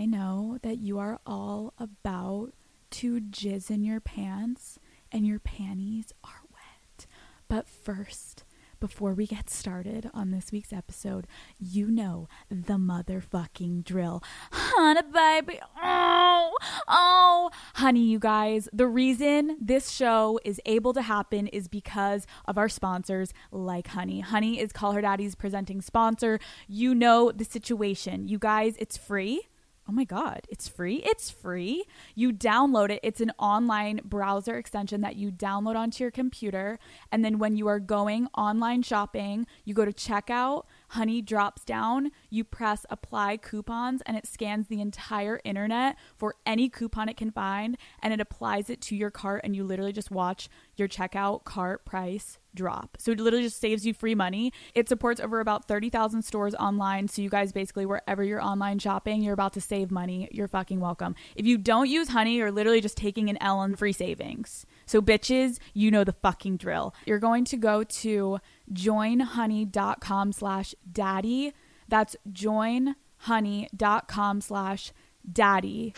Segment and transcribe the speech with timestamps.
[0.00, 2.54] I know that you are all about
[2.92, 4.78] to jizz in your pants
[5.12, 7.04] and your panties are wet.
[7.48, 8.44] But first,
[8.80, 11.26] before we get started on this week's episode,
[11.58, 14.22] you know the motherfucking drill.
[14.50, 15.60] Honey, baby.
[15.82, 16.56] Oh,
[16.88, 17.50] oh.
[17.74, 22.70] Honey, you guys, the reason this show is able to happen is because of our
[22.70, 24.20] sponsors like Honey.
[24.20, 26.40] Honey is Call Her Daddy's presenting sponsor.
[26.66, 28.28] You know the situation.
[28.28, 29.50] You guys, it's free
[29.90, 31.02] oh my God, it's free.
[31.04, 31.84] It's free.
[32.14, 33.00] You download it.
[33.02, 36.78] It's an online browser extension that you download onto your computer.
[37.10, 42.10] And then when you are going online shopping, you go to checkout Honey drops down,
[42.30, 47.30] you press apply coupons, and it scans the entire internet for any coupon it can
[47.30, 49.42] find and it applies it to your cart.
[49.44, 52.96] And you literally just watch your checkout cart price drop.
[52.98, 54.52] So it literally just saves you free money.
[54.74, 57.08] It supports over about 30,000 stores online.
[57.08, 60.28] So you guys basically, wherever you're online shopping, you're about to save money.
[60.32, 61.14] You're fucking welcome.
[61.36, 64.66] If you don't use Honey, you're literally just taking an L on free savings.
[64.86, 66.94] So bitches, you know the fucking drill.
[67.06, 68.38] You're going to go to
[68.72, 71.52] joinhoney.com slash daddy.
[71.88, 74.92] That's joinhoney.com slash
[75.30, 75.94] daddy.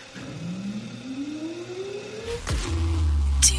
[3.40, 3.54] Do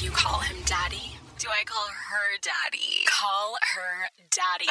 [0.00, 1.16] you call him daddy?
[1.38, 1.97] Do I call her
[2.40, 3.04] daddy?
[3.06, 4.66] Call her daddy.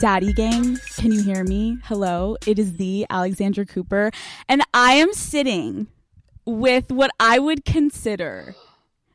[0.00, 1.78] Daddy Gang, can you hear me?
[1.84, 4.10] Hello, it is the Alexandra Cooper,
[4.48, 5.86] and I am sitting
[6.44, 8.54] with what I would consider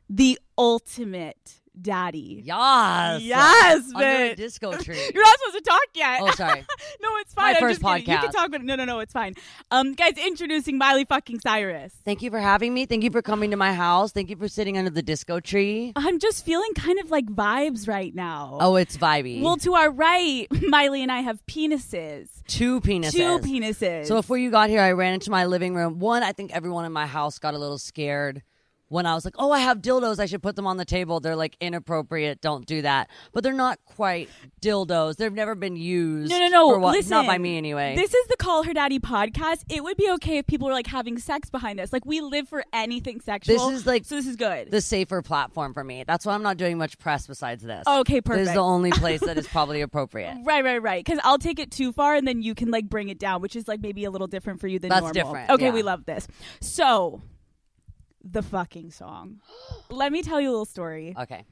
[0.08, 2.42] the ultimate daddy.
[2.44, 3.22] Yes.
[3.22, 4.36] Yes, Under man.
[4.36, 5.10] disco tree.
[5.14, 6.20] You're not supposed to talk yet.
[6.22, 6.60] Oh, sorry.
[7.02, 7.44] no, it's fine.
[7.44, 8.12] My I'm first just kidding.
[8.12, 8.32] You can podcast.
[8.32, 8.64] talk about it.
[8.64, 9.34] No, no, no, it's fine.
[9.70, 11.92] Um, guys, introducing Miley fucking Cyrus.
[12.04, 12.86] Thank you for having me.
[12.86, 14.12] Thank you for coming to my house.
[14.12, 15.92] Thank you for sitting under the disco tree.
[15.96, 18.58] I'm just feeling kind of like vibes right now.
[18.60, 19.42] Oh, it's vibey.
[19.42, 22.28] Well, to our right, Miley and I have penises.
[22.46, 23.12] two penises.
[23.12, 24.06] Two penises.
[24.06, 25.98] So before you got here, I ran into my living room.
[25.98, 28.42] One, I think everyone in my house got a little scared
[28.90, 30.18] when I was like, "Oh, I have dildos.
[30.18, 32.40] I should put them on the table." They're like inappropriate.
[32.42, 33.08] Don't do that.
[33.32, 34.28] But they're not quite
[34.60, 35.16] dildos.
[35.16, 36.30] They've never been used.
[36.30, 36.68] No, no, no.
[36.70, 37.96] For what, Listen, not by me anyway.
[37.96, 39.64] This is the Call Her Daddy podcast.
[39.70, 41.92] It would be okay if people were like having sex behind us.
[41.92, 43.70] Like we live for anything sexual.
[43.70, 44.16] This is, like, so.
[44.16, 44.70] This is good.
[44.70, 46.04] the safer platform for me.
[46.06, 47.84] That's why I'm not doing much press besides this.
[47.86, 48.40] okay, perfect.
[48.40, 50.36] This is the only place that is probably appropriate.
[50.44, 51.02] Right, right, right.
[51.04, 53.54] Because I'll take it too far, and then you can like bring it down, which
[53.56, 55.14] is like maybe a little different for you than That's normal.
[55.14, 55.72] different, Okay, yeah.
[55.72, 56.26] we love this.
[56.60, 57.22] So,
[58.22, 59.40] the fucking song.
[59.90, 61.14] Let me tell you a little story.
[61.18, 61.44] Okay.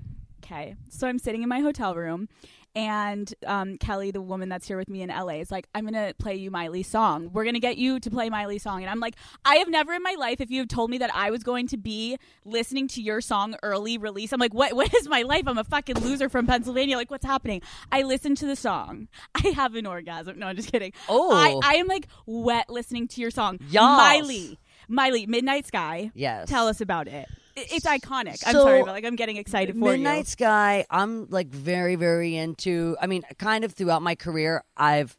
[0.44, 2.26] Okay, so I'm sitting in my hotel room,
[2.74, 6.14] and um, Kelly, the woman that's here with me in LA, is like, "I'm gonna
[6.18, 7.30] play you Miley's song.
[7.32, 10.02] We're gonna get you to play Miley's song." And I'm like, "I have never in
[10.02, 13.02] my life, if you have told me that I was going to be listening to
[13.02, 14.72] your song early release, I'm like, what?
[14.74, 15.42] What is my life?
[15.46, 16.96] I'm a fucking loser from Pennsylvania.
[16.96, 19.08] Like, what's happening?" I listen to the song.
[19.34, 20.38] I have an orgasm.
[20.38, 20.92] No, I'm just kidding.
[21.08, 21.34] Oh.
[21.34, 23.98] I, I am like wet listening to your song, Yas.
[23.98, 24.58] Miley.
[24.88, 26.10] Miley, Midnight Sky.
[26.14, 26.48] Yes.
[26.48, 27.28] Tell us about it.
[27.56, 28.42] It- It's iconic.
[28.46, 29.98] I'm sorry, but like I'm getting excited for you.
[29.98, 32.96] Midnight Sky, I'm like very, very into.
[33.00, 35.16] I mean, kind of throughout my career, I've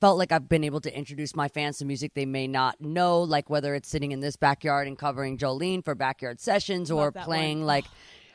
[0.00, 3.20] felt like I've been able to introduce my fans to music they may not know,
[3.20, 7.58] like whether it's sitting in this backyard and covering Jolene for backyard sessions or playing
[7.58, 7.66] one.
[7.66, 7.84] like.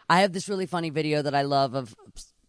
[0.09, 1.95] I have this really funny video that I love of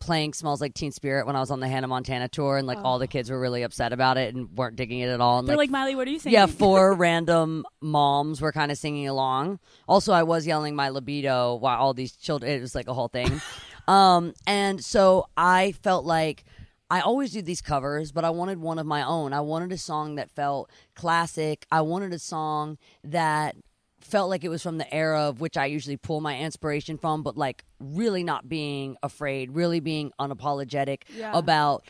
[0.05, 2.79] playing "Smells Like Teen Spirit" when I was on the Hannah Montana tour, and like
[2.79, 5.39] all the kids were really upset about it and weren't digging it at all.
[5.39, 5.49] And Oh.
[5.49, 6.33] They're like, Miley, what are you saying?
[6.33, 9.59] yeah, four random moms were kind of singing along.
[9.89, 12.53] Also, I was yelling my libido while all these children.
[12.53, 13.41] It was like a whole thing.
[13.89, 16.45] um, and so I felt like
[16.91, 19.33] I always do these covers, but I wanted one of my own.
[19.33, 21.67] I wanted a song that felt classic.
[21.71, 23.57] I wanted a song that
[24.05, 27.23] felt like it was from the era of which I usually pull my inspiration from,
[27.23, 31.33] but like really not being afraid, really being unapologetic Yeah.
[31.37, 31.85] about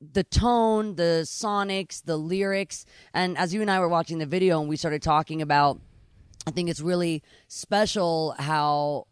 [0.00, 2.84] the tone, the sonics, the lyrics.
[3.14, 5.80] And as you and I were watching the video and we started talking about,
[6.46, 9.06] I think it's really special how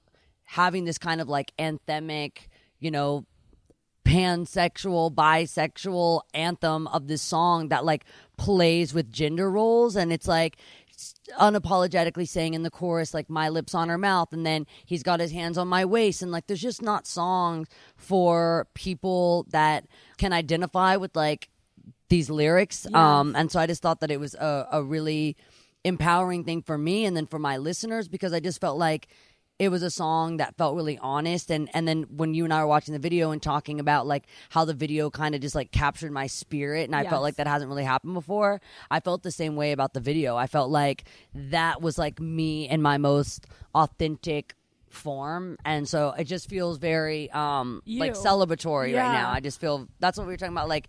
[0.44, 2.48] having this kind of like anthemic,
[2.80, 3.24] you know,
[4.04, 8.04] pansexual, bisexual anthem of this song that like
[8.36, 9.94] plays with gender roles.
[9.94, 10.56] And it's like,
[11.38, 15.20] unapologetically saying in the chorus like my lips on her mouth and then he's got
[15.20, 19.86] his hands on my waist and like there's just not songs for people that
[20.18, 21.48] can identify with like
[22.08, 22.86] these lyrics.
[22.92, 25.36] Um and so i just thought that it was a, a really
[25.84, 29.08] empowering thing for me and then for my listeners because i just felt like
[29.60, 32.62] it was a song that felt really honest and and then when you and I
[32.62, 35.70] were watching the video and talking about like how the video kind of just like
[35.70, 37.10] captured my spirit and I Yes.
[37.10, 38.60] felt like that hasn't really happened before.
[38.90, 40.34] I felt the same way about the video.
[40.34, 41.04] I felt like
[41.34, 44.54] that was like me and my most authentic
[44.88, 48.20] form and so it just feels very um like You.
[48.20, 50.88] celebratory right now i just feel that's what we were talking about like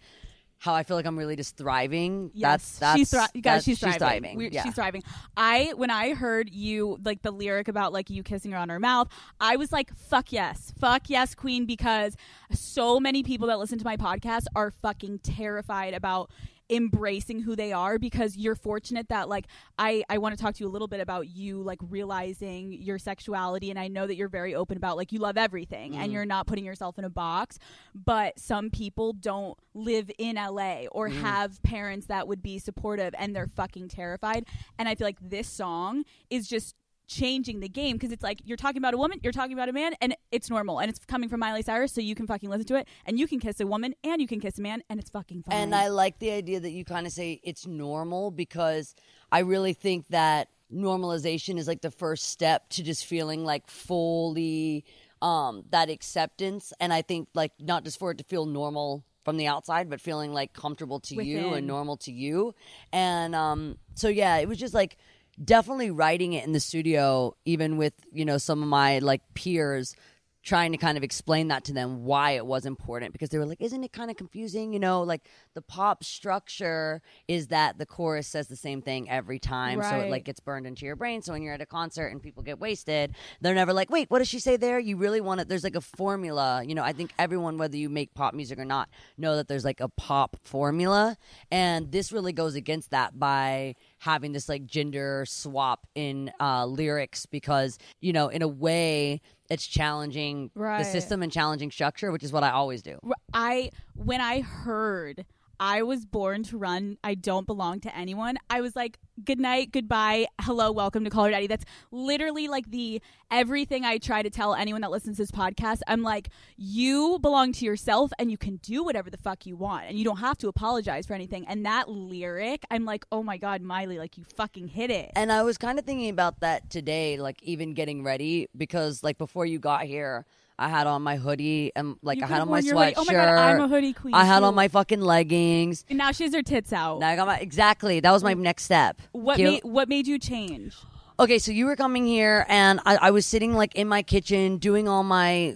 [0.61, 2.29] how i feel like i'm really just thriving.
[2.35, 4.37] Yes, that's that's she's thri- you guys, that's- she's thriving.
[4.37, 4.61] We- yeah.
[4.63, 5.01] She's thriving.
[5.35, 8.79] I when I heard you like the lyric about like you kissing her on her
[8.79, 9.07] mouth,
[9.39, 12.15] I was like, "Fuck yes, fuck yes, queen," because
[12.51, 16.29] so many people that listen to my podcast are fucking terrified about
[16.71, 19.45] embracing who they are because you're fortunate that like
[19.77, 22.97] I I want to talk to you a little bit about you like realizing your
[22.97, 26.13] sexuality and I know that you're very open about like you love everything and mm-hmm.
[26.13, 27.59] you're not putting yourself in a box
[27.94, 31.21] but some people don't live in LA or mm-hmm.
[31.21, 34.45] have parents that would be supportive and they're fucking terrified
[34.79, 36.75] and I feel like this song is just
[37.11, 39.73] changing the game because it's like you're talking about a woman, you're talking about a
[39.73, 42.65] man, and it's normal and it's coming from Miley Cyrus, so you can fucking listen
[42.67, 44.99] to it and you can kiss a woman and you can kiss a man and
[44.99, 45.55] it's fucking fine.
[45.55, 48.95] And I like the idea that you kind of say it's normal because
[49.31, 54.85] I really think that normalization is like the first step to just feeling like fully
[55.21, 59.37] um that acceptance and I think like not just for it to feel normal from
[59.37, 62.55] the outside but feeling like comfortable to you and normal to you.
[62.93, 64.97] And um so yeah, it was just like
[65.44, 69.95] definitely writing it in the studio even with, you know, some of my like peers
[70.44, 73.45] trying to kind of explain that to them why it was important because they were
[73.45, 74.74] like isn't it kind of confusing?
[74.74, 75.22] You know like
[75.54, 80.10] the pop structure is that the chorus says the same thing every time so it
[80.10, 82.60] like gets burned into your brain so when you're at a concert and people get
[82.60, 84.80] wasted they're never like wait what does she say there?
[84.80, 86.63] You really want it there's like a formula.
[86.66, 89.66] You know i think everyone whether you make pop music or not know that there's
[89.66, 91.18] like a pop formula
[91.51, 97.27] and this really goes against that by having this like gender swap in uh, lyrics
[97.27, 99.21] because you know in a way
[99.51, 100.80] it's challenging Right.
[100.80, 102.98] the system and challenging structure which is what i always do
[103.33, 105.24] I when I heard
[105.61, 108.37] I was born to run, I don't belong to anyone.
[108.49, 111.45] I was like, good night, goodbye, hello, welcome to Call Her Daddy.
[111.45, 112.99] That's literally like the
[113.29, 115.81] everything I try to tell anyone that listens to this podcast.
[115.87, 119.85] I'm like, you belong to yourself and you can do whatever the fuck you want
[119.87, 121.45] and you don't have to apologize for anything.
[121.47, 125.11] And that lyric, I'm like, oh my God, Miley, like you fucking hit it.
[125.15, 129.19] And I was kind of thinking about that today, like even getting ready, because like
[129.19, 130.25] before you got here,
[130.61, 132.75] I had on my hoodie and like You I could've had on my worn your
[132.75, 132.93] sweatshirt.
[132.97, 134.45] Oh my God, I'm a hoodie queen, I had too.
[134.45, 135.85] on my fucking leggings.
[135.89, 136.99] And now she has her tits out.
[136.99, 137.99] Now I got my exactly.
[137.99, 139.01] That was my next step.
[139.11, 139.49] what Cute.
[139.49, 140.75] made what made you change?
[141.19, 144.57] Okay, so you were coming here, and I, I was sitting like in my kitchen
[144.57, 145.55] doing all my.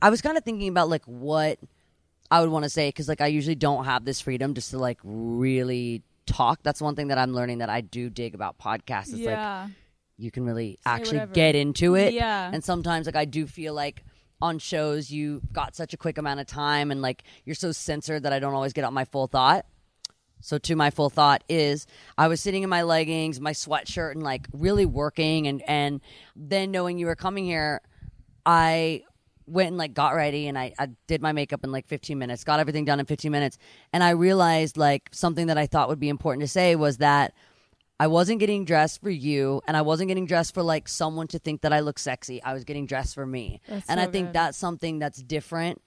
[0.00, 1.58] I was kind of thinking about like what
[2.30, 4.78] I would want to say because like I usually don't have this freedom just to
[4.78, 6.60] like really talk.
[6.62, 9.12] That's one thing that I'm learning that I do dig about podcasts.
[9.12, 9.70] Is like
[10.16, 11.34] you can really actually whatever.
[11.34, 12.14] get into it.
[12.14, 12.50] Yeah.
[12.52, 14.04] And sometimes like I do feel like
[14.42, 18.24] on shows you got such a quick amount of time and like you're so censored
[18.24, 19.64] that I don't always get out my full thought.
[20.40, 21.86] So to my full thought is
[22.18, 26.00] I was sitting in my leggings, my sweatshirt and like really working and and
[26.34, 27.80] then knowing you were coming here,
[28.44, 29.04] I
[29.46, 32.42] went and like got ready and I, I did my makeup in like 15 minutes,
[32.42, 33.58] got everything done in 15 minutes.
[33.92, 37.34] And I realized like something that I thought would be important to say was that
[38.02, 41.38] I wasn't getting dressed for you and I wasn't getting dressed for like someone to
[41.38, 42.42] think that I look sexy.
[42.42, 43.60] I was getting dressed for me.
[43.68, 44.32] That's and so I think good.
[44.32, 45.80] that's something that's different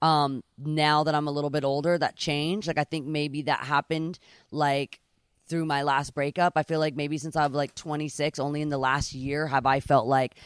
[0.00, 2.68] um now that I'm a little bit older that changed.
[2.68, 4.18] Like I think maybe that happened
[4.50, 4.98] like
[5.46, 6.54] through my last breakup.
[6.56, 9.66] I feel like maybe since I was like 26, only in the last year have
[9.66, 10.36] I felt like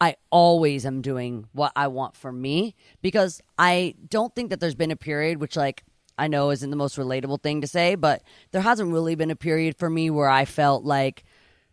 [0.00, 4.74] I always am doing what I want for me because I don't think that there's
[4.74, 5.84] been a period which like
[6.20, 9.36] I know isn't the most relatable thing to say, but there hasn't really been a
[9.36, 11.24] period for me where I felt like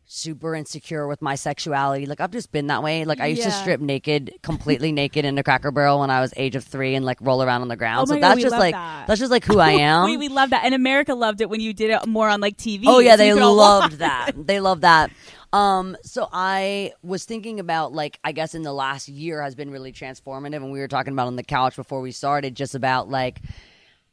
[0.09, 2.05] super insecure with my sexuality.
[2.05, 3.03] Like I've just been that way.
[3.03, 6.33] Like I used to strip naked, completely naked in a Cracker Barrel when I was
[6.37, 8.03] age of three and like roll around on the ground.
[8.03, 9.07] Oh so God, that's just like that.
[9.07, 10.05] that's just like who I am.
[10.05, 10.63] we, we love that.
[10.63, 12.85] And America loved it when you did it more on like TV.
[12.87, 13.99] Oh yeah, so they you could all loved watch.
[13.99, 14.31] that.
[14.35, 15.11] They love that.
[15.53, 19.71] Um, so I was thinking about like I guess in the last year has been
[19.71, 23.09] really transformative, and we were talking about on the couch before we started, just about
[23.09, 23.41] like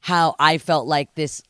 [0.04, 1.40] how I felt like this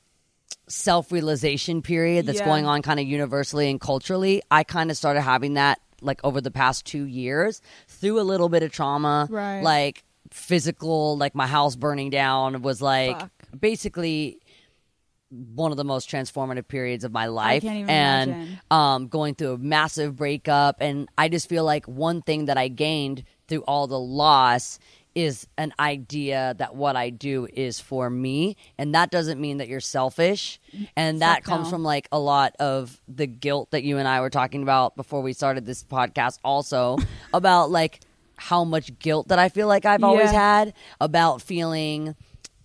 [0.68, 2.44] self realization period that's Yeah.
[2.44, 4.42] going on kind of universally and culturally.
[4.49, 8.49] I kind of started having that like over the past two years through a little
[8.49, 9.61] bit of trauma, Right.
[9.61, 13.30] like physical, like my house burning down was like Fuck.
[13.58, 14.38] basically
[15.56, 20.14] one of the most transformative periods of my life and um going through a massive
[20.14, 24.78] breakup and I just feel like one thing that I gained through all the loss
[25.14, 28.56] is an idea that what I do is for me.
[28.78, 30.61] And that doesn't mean that you're selfish.
[30.97, 34.30] And that comes from like a lot of the guilt that you and I were
[34.30, 36.99] talking about before we started this podcast also
[37.33, 38.00] about like
[38.37, 40.56] how much guilt that I feel like I've always Yeah.
[40.59, 42.16] had about feeling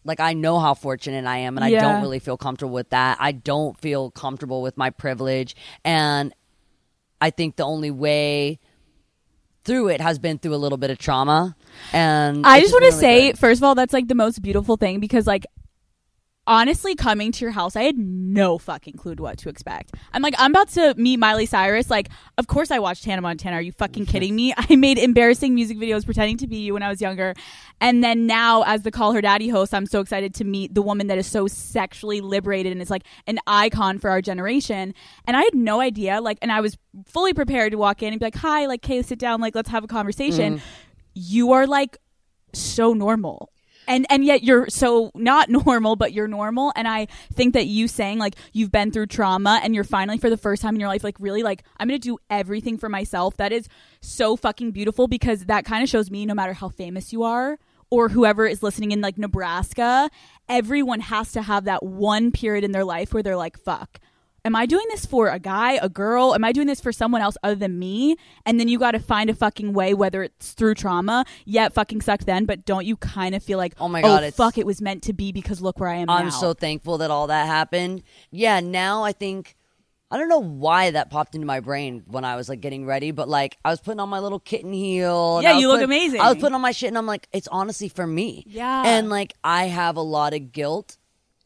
[0.04, 3.18] like I know how fortunate I am and I don't really feel comfortable with that.
[3.20, 5.56] I don't feel comfortable with my privilege.
[5.86, 6.34] And
[7.22, 8.60] I think the only way
[9.70, 11.56] through it has been through a little bit of trauma.
[11.94, 13.40] And I just want to really say, good.
[13.40, 15.46] first of all, that's like the most beautiful thing because, like,
[16.50, 19.94] honestly, coming to your house, I had no fucking clue what to expect.
[20.12, 21.92] I'm like, I'm about to meet Miley Cyrus.
[21.92, 23.58] Like, of course, I watched Hannah Montana.
[23.58, 24.54] Are you fucking kidding me?
[24.58, 27.36] I made embarrassing music videos pretending to be you when I was younger.
[27.80, 30.82] And then now, as the Call Her Daddy host, I'm so excited to meet the
[30.82, 34.96] woman that is so sexually liberated and is like an icon for our generation.
[35.26, 38.20] And I had no idea, like, and I was fully prepared to walk in and
[38.20, 40.58] be like, hi, like, Kay, sit down, like, let's have a conversation.
[40.58, 40.62] Mm.
[41.14, 41.98] You are like
[42.54, 43.52] so normal.
[43.90, 46.72] And and yet you're so not normal, but you're normal.
[46.78, 50.30] And I think that you saying like you've been through trauma and you're finally for
[50.30, 53.36] the first time in your life like really like I'm gonna do everything for myself.
[53.38, 53.68] That is
[54.00, 57.60] so fucking beautiful because that kind of shows me no matter how famous you are
[57.90, 60.10] or whoever is listening in like Nebraska,
[60.48, 64.00] everyone has to have that one period in their life where they're like, fuck.
[64.46, 66.34] Am I doing this for a guy, a girl?
[66.34, 68.16] Am I doing this for someone else other than me?
[68.46, 71.26] And then you got to find a fucking way, whether it's through trauma.
[71.46, 74.12] Yeah, it fucking sucked then, but don't you kind of feel like, Oh my God,
[74.24, 76.32] oh, it's- fuck, it was meant to be because look where I am I'm now.
[76.32, 78.04] so thankful that all that happened.
[78.32, 79.56] Yeah, now I think
[80.12, 83.12] I don't know why that popped into my brain when I was like getting ready,
[83.12, 85.38] but like I was putting on my little kitten heel.
[85.38, 86.22] and Yeah, you look putting- amazing.
[86.22, 88.44] I was putting on my shit, and I'm like, it's honestly for me.
[88.48, 88.84] Yeah.
[88.86, 90.98] and like I have a lot of guilt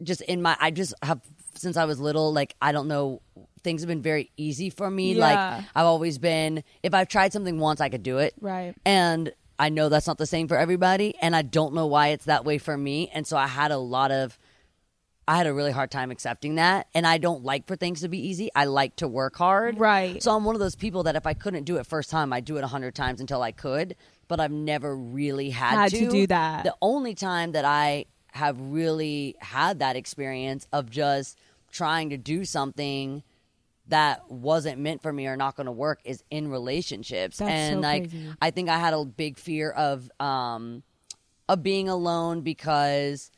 [0.01, 0.55] just in my.
[0.61, 1.19] I just have
[1.55, 2.33] since I was little.
[2.33, 3.21] Like I don't know.
[3.63, 5.13] Things have been very easy for me.
[5.13, 5.21] Yeah.
[5.21, 6.63] Like I've always been.
[6.81, 8.33] If I've tried something once, I could do it.
[8.41, 8.75] Right.
[8.85, 12.25] And I know that's not the same for everybody, and I don't know why it's
[12.25, 13.09] that way for me.
[13.13, 14.37] And so I had a lot of
[15.27, 16.87] I had a really hard time accepting that.
[16.93, 18.49] And I don't like for things to be easy.
[18.55, 19.79] I like to work hard.
[19.79, 20.21] Right.
[20.21, 22.45] So I'm one of those people that if I couldn't do it first time, I'd
[22.45, 23.95] do it a hundred times until I could.
[24.27, 26.63] But I've never really had, Had to do that.
[26.63, 31.37] The only time that I have really had that experience of just
[31.71, 33.21] trying to do something
[33.89, 37.37] that wasn't meant for me or not going to work is in relationships.
[37.37, 38.29] That's and so like crazy.
[38.41, 40.81] I think I had a big fear of um
[41.47, 43.29] of being alone because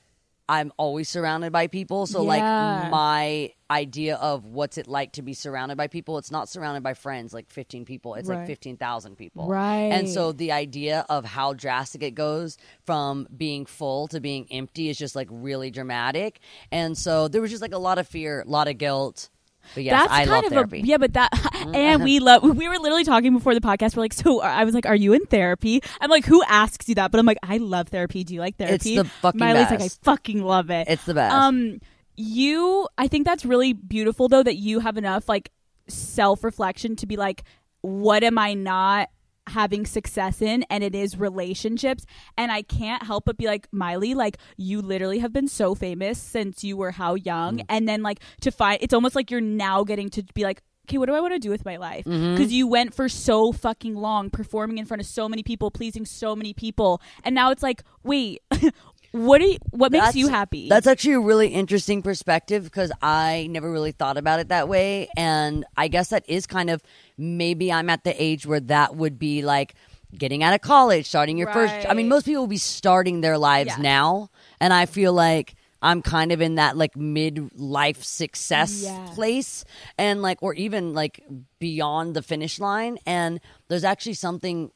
[0.47, 2.05] I'm always surrounded by people.
[2.05, 2.27] So Yeah.
[2.27, 6.83] like my idea of what's it like to be surrounded by people, it's not surrounded
[6.83, 8.13] by friends like 15 people.
[8.13, 8.37] It's Right.
[8.39, 9.47] like 15,000 people.
[9.47, 9.91] Right.
[9.91, 14.89] And so the idea of how drastic it goes from being full to being empty
[14.89, 16.39] is just like really dramatic.
[16.71, 19.29] And so there was just like a lot of fear, a lot of guilt.
[19.73, 20.81] But yes, That's I kind of therapy.
[20.81, 21.29] a yeah, but that
[21.73, 22.43] and we love.
[22.43, 23.95] We were literally talking before the podcast.
[23.95, 25.81] We're like, so I was like, are you in therapy?
[25.99, 27.11] I'm like, who asks you that?
[27.11, 28.23] But I'm like, I love therapy.
[28.23, 28.75] Do you like therapy?
[28.75, 30.87] It's the fucking Miley's like, I fucking love it.
[30.89, 31.33] It's the best.
[31.33, 31.79] Um,
[32.15, 35.51] you, I think that's really beautiful though that you have enough like
[35.87, 37.43] self reflection to be like,
[37.81, 39.09] what am I not
[39.47, 40.63] having success in?
[40.69, 42.05] And it is relationships.
[42.37, 46.17] And I can't help but be like, Miley, like you literally have been so famous
[46.19, 47.65] since you were how young, Mm.
[47.69, 50.61] and then like to find, it's almost like you're now getting to be like.
[50.87, 52.03] Okay, what do I want to do with my life?
[52.03, 52.49] Because Mm-hmm.
[52.51, 56.35] you went for so fucking long, performing in front of so many people, pleasing so
[56.35, 58.43] many people, and now it's like, wait,
[59.15, 60.67] what do you, what makes That's- you happy?
[60.67, 65.07] That's actually a really interesting perspective because I never really thought about it that way.
[65.15, 66.83] And I guess that is kind of
[67.17, 69.75] maybe I'm at the age where that would be like
[70.17, 71.87] getting out of college, starting your first.
[71.89, 73.79] I mean, most people will be starting their lives Yes.
[73.79, 74.29] now.
[74.59, 79.07] And I feel like I'm kind of in that like midlife success Yeah.
[79.13, 79.63] place
[79.97, 81.23] and like, or even like
[81.59, 82.97] beyond the finish line.
[83.05, 84.71] And there's actually something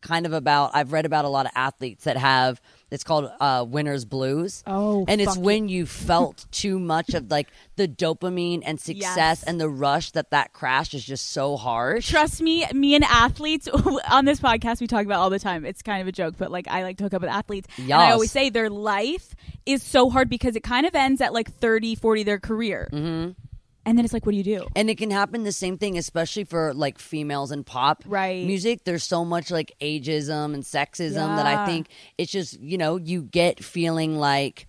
[0.00, 2.60] kind of about I've read about a lot of athletes that have
[2.92, 4.62] it's called uh winner's blues.
[4.66, 9.42] Oh, and it's when you felt too much of like the dopamine and success Yes.
[9.44, 12.08] and the rush that that crash is just so harsh.
[12.08, 13.66] Trust me, me and athletes
[14.10, 15.64] on this podcast we talk about all the time.
[15.64, 17.66] It's kind of a joke, but like I like to hook up with athletes.
[17.78, 19.34] And I always say their life
[19.66, 22.88] is so hard because it kind of ends at like 30, 40 their career.
[22.92, 23.30] Mm-hmm.
[23.84, 24.66] And then it's like, what do you do?
[24.76, 28.44] And it can happen the same thing, especially for like females in pop Right.
[28.44, 28.84] music.
[28.84, 33.22] There's so much like ageism and sexism that I think it's just, you know, you
[33.22, 34.68] get feeling like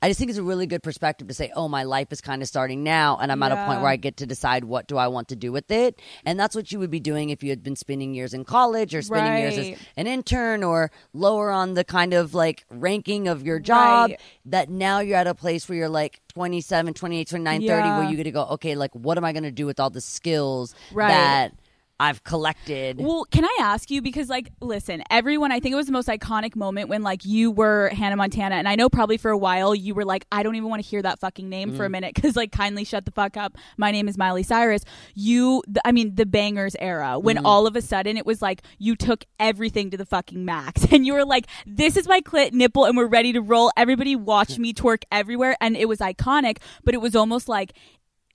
[0.00, 2.40] I just think it's a really good perspective to say, oh, my life is kind
[2.40, 4.96] of starting now, and I'm at a point where I get to decide what do
[4.96, 6.00] I want to do with it.
[6.24, 8.94] And that's what you would be doing if you had been spending years in college
[8.94, 13.42] or spending years as an intern or lower on the kind of like ranking of
[13.44, 14.10] your job.
[14.10, 14.20] Right.
[14.46, 18.16] That now you're at a place where you're like 27, 28, 29, 30, where you
[18.16, 20.74] get to go, okay, like what am I going to do with all the skills
[20.92, 21.08] Right.
[21.08, 21.54] that
[22.00, 23.00] I've collected?
[23.00, 26.08] Well, can I ask you because like listen, everyone I think it was the most
[26.08, 29.74] iconic moment when like you were Hannah Montana and I know probably for a while
[29.74, 31.92] you were like I don't even want to hear that fucking name for a mm.
[31.92, 33.56] minute cuz like kindly shut the fuck up.
[33.76, 34.84] My name is Miley Cyrus.
[35.14, 37.42] You th- I mean the Bangerz era when mm.
[37.44, 41.04] all of a sudden it was like you took everything to the fucking max and
[41.04, 43.72] you were like this is my clit nipple and we're ready to roll.
[43.76, 47.72] Everybody watch me twerk everywhere and it was iconic, but it was almost like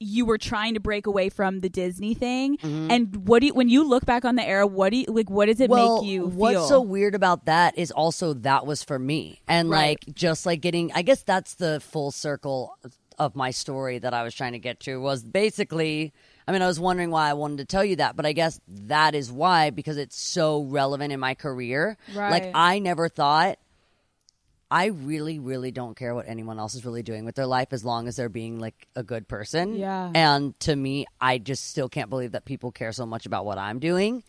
[0.04, 2.58] you were trying to break away from the Disney thing.
[2.58, 2.92] Mm-hmm.
[2.92, 5.30] And what do you, when you look back on the era, what do you like?
[5.30, 8.84] What does it well, make you what's so weird about that is also that was
[8.84, 9.98] for me, and Right.
[10.08, 10.92] like just like getting.
[10.94, 12.78] I guess that's the full circle
[13.20, 16.14] of my story that I was trying to get to was basically.
[16.46, 18.60] I mean, I was wondering why I wanted to tell you that, but I guess
[18.68, 21.96] that is why because it's so relevant in my career.
[22.14, 23.60] Like I never thought.
[24.74, 27.86] I really, really don't care what anyone else is really doing with their life as
[27.86, 29.76] long as they're being like a good person.
[29.76, 30.12] Yeah.
[30.16, 33.60] And to me, I just still can't believe that people care so much about what
[33.60, 34.24] I'm doing.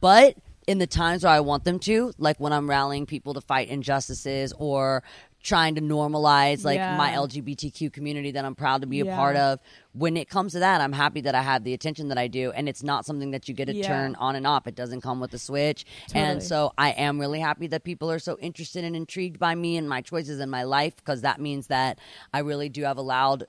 [0.00, 0.34] But
[0.66, 3.68] in the times where I want them to, like when I'm rallying people to fight
[3.68, 5.04] injustices or
[5.46, 6.96] trying to normalize like Yeah.
[6.96, 9.14] my LGBTQ community that I'm proud to be a Yeah.
[9.14, 9.60] part of,
[9.92, 12.50] when it comes to that, I'm happy that I have the attention that I do.
[12.50, 13.86] And it's not something that you get to Yeah.
[13.86, 14.66] turn on and off.
[14.66, 15.86] It doesn't come with a switch.
[16.14, 19.76] And so I am really happy that people are so interested and intrigued by me
[19.76, 22.00] and my choices in my life because that means that
[22.34, 23.44] I really do have a loud,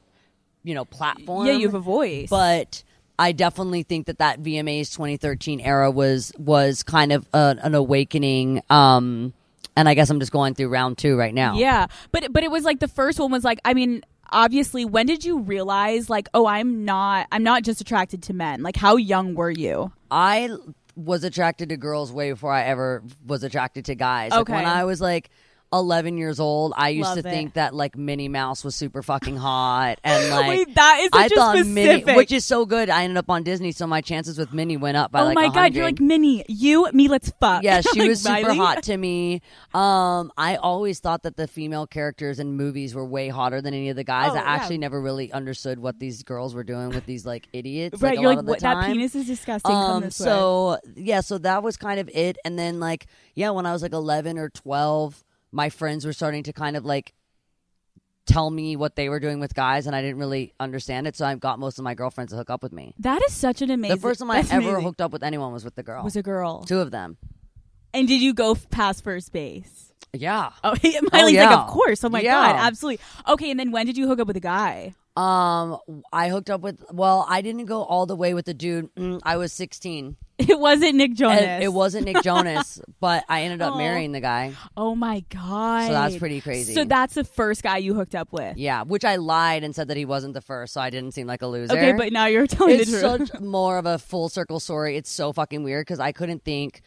[0.63, 1.47] you know, platform.
[1.47, 2.29] yeah, you have a voice.
[2.29, 2.83] But
[3.17, 8.61] I definitely think that that VMA's 2013 era was was kind of a, an awakening.
[8.69, 9.33] Um,
[9.75, 11.55] and I guess I'm just going through round two right now.
[11.55, 15.05] Yeah, but but it was like the first one was like I mean obviously when
[15.05, 18.97] did you realize like oh I'm not I'm not just attracted to men like how
[18.97, 19.91] young were you?
[20.11, 20.49] I
[20.95, 24.31] was attracted to girls way before I ever was attracted to guys.
[24.31, 24.53] Like Okay.
[24.53, 25.29] when I was like
[25.73, 27.31] 11 years old, I used Love to it.
[27.31, 31.27] think that like Minnie Mouse was super fucking hot and like Wait, that is I
[31.27, 32.05] thought specific.
[32.05, 32.89] Minnie, which is so good.
[32.89, 35.37] I ended up on Disney, so my chances with Minnie went up by like.
[35.37, 37.63] oh like my god, you're like Minnie, you, me, let's fuck.
[37.63, 39.41] Yeah, she Like, was super hot to me.
[39.73, 43.89] Um, I always thought that the female characters in movies were way hotter than any
[43.89, 44.31] of the guys.
[44.31, 44.43] Oh, I yeah.
[44.45, 48.01] actually never really understood what these girls were doing with these like idiots.
[48.01, 49.75] Right, like, you're lot like of the what, that penis is disgusting.
[49.75, 50.25] Um, this way.
[50.25, 52.37] so yeah, so that was kind of it.
[52.45, 55.23] And then like, yeah, when I was like 11 or 12,
[55.57, 57.13] my friends were starting to kind of like
[58.27, 61.15] tell me what they were doing with guys, and I didn't really understand it.
[61.15, 62.93] So I got most of my girlfriends to hook up with me.
[62.99, 63.95] that is such an amazing.
[63.97, 64.83] the first time I ever amazing.
[64.83, 66.03] hooked up with anyone was with the girl.
[66.03, 66.63] was a girl.
[66.63, 67.17] Two of them.
[67.93, 69.91] And did you go f- past first base?
[70.13, 70.51] Yeah.
[70.63, 71.49] Oh, Miley's oh, yeah.
[71.49, 72.03] like, of course.
[72.03, 72.31] Oh my Yeah.
[72.33, 73.03] god, absolutely.
[73.27, 74.93] Okay, and then when did you hook up with a guy?
[75.17, 75.79] Um,
[76.13, 76.83] I hooked up with.
[76.91, 78.93] Well, I didn't go all the way with the dude.
[78.95, 80.15] Mm, I was sixteen.
[80.39, 81.41] It wasn't Nick Jonas.
[81.41, 83.77] It, it wasn't Nick Jonas, but I ended up Oh.
[83.79, 84.53] marrying the guy.
[84.77, 85.87] Oh my god.
[85.87, 86.75] So that's pretty crazy.
[86.75, 88.55] So that's the first guy you hooked up with.
[88.55, 91.25] Yeah, which I lied and said that he wasn't the first, so I didn't seem
[91.25, 91.73] like a loser.
[91.73, 93.29] Okay, but now you're telling it's the truth.
[93.31, 94.95] such more of a full circle story.
[94.95, 96.81] It's so fucking weird because I couldn't think.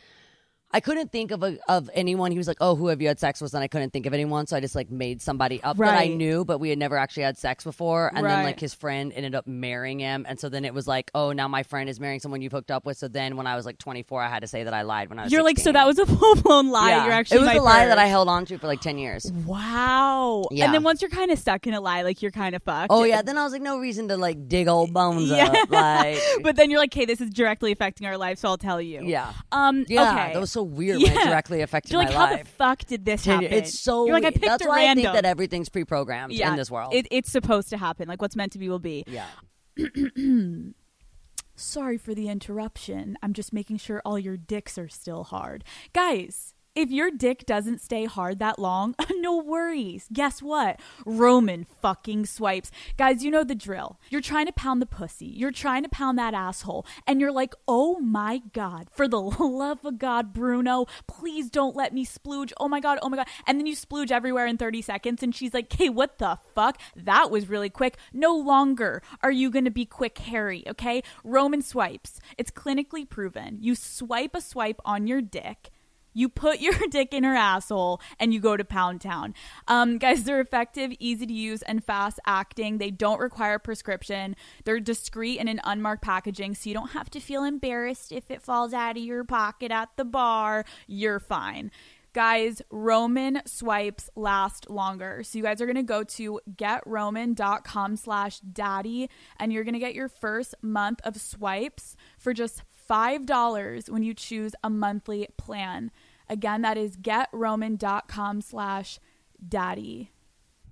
[0.73, 2.31] I couldn't think of a, of anyone.
[2.31, 4.15] He was like, "Oh, who have you had sex with?" And I couldn't think of
[4.15, 6.17] anyone, so I just like made somebody up that I Right.
[6.17, 8.13] knew, but we had never actually had sex before.
[8.15, 8.37] And Right.
[8.37, 11.33] then like his friend ended up marrying him, and so then it was like, "Oh,
[11.33, 13.67] now my friend is marrying someone you've hooked up with." So then when I was
[13.67, 15.33] like 24, I had to say that I lied when I was.
[15.33, 15.75] You're like, so 16.
[15.75, 16.91] that was a full blown lie.
[16.91, 17.05] Yeah.
[17.05, 18.11] You're actually it was my a lie that I first.
[18.11, 19.31] held on to for like 10 years.
[19.47, 20.47] Wow.
[20.51, 20.67] Yeah.
[20.67, 22.89] And then once you're kind of stuck in a lie, like you're kind of fucked.
[22.91, 25.47] Oh yeah, then I was like, no reason to like dig old bones Yeah.
[25.47, 26.19] up, like.
[26.43, 29.03] but then you're like, hey, this is directly affecting our life, so I'll tell you.
[29.05, 29.33] Yeah.
[29.53, 29.85] Um.
[29.89, 30.33] Yeah, okay.
[30.35, 31.25] that was so weird when it Yeah.
[31.29, 33.53] directly affected You're like, my how the fuck did this happen?
[33.53, 34.07] It's so.
[34.07, 34.35] You're like, I weird.
[34.35, 35.07] picked That's a why random.
[35.07, 36.51] I think that everything's pre-programmed yeah.
[36.51, 36.95] in this world.
[36.95, 38.09] It, it's supposed to happen.
[38.09, 39.05] Like what's meant to be will be.
[39.07, 39.27] yeah.
[41.57, 43.19] Sorry for the interruption.
[43.23, 45.63] I'm just making sure all your dicks are still hard.
[45.93, 50.09] Guys, if your dick doesn't stay hard that long, no worries.
[50.13, 50.81] Guess what?
[51.05, 52.71] Roman fucking swipes.
[52.97, 53.99] Guys, you know the drill.
[54.09, 55.27] You're trying to pound the pussy.
[55.27, 56.87] You're trying to pound that asshole.
[57.07, 61.93] And you're like, oh my God, for the love of God, Bruno, please don't let
[61.93, 62.53] me splooge.
[62.59, 63.29] Oh my God, oh my God.
[63.47, 65.23] And then you splooge everywhere in 30 seconds.
[65.23, 66.81] And she's like, hey, what the fuck?
[66.97, 67.97] That was really quick.
[68.13, 71.03] No longer are you going to be quick, Harry, okay?
[71.25, 72.21] Roman swipes.
[72.39, 73.59] It's clinically proven.
[73.61, 75.71] You swipe a swipe on your dick.
[76.13, 79.35] You put your dick in her asshole and you go to Pound Town.
[79.69, 82.79] Um, guys, they're effective, easy to use, and fast acting.
[82.79, 84.37] They don't require prescription.
[84.65, 88.43] They're discreet and in unmarked packaging, so you don't have to feel embarrassed if it
[88.43, 90.65] falls out of your pocket at the bar.
[90.87, 91.71] You're fine.
[92.13, 95.23] Guys, Roman swipes last longer.
[95.23, 100.09] So you guys are to go to getroman.com slash daddy and you're to get your
[100.09, 105.91] first month of swipes for just $5 when you choose a monthly plan.
[106.29, 108.99] Again, that is getroman.com slash
[109.47, 110.11] daddy.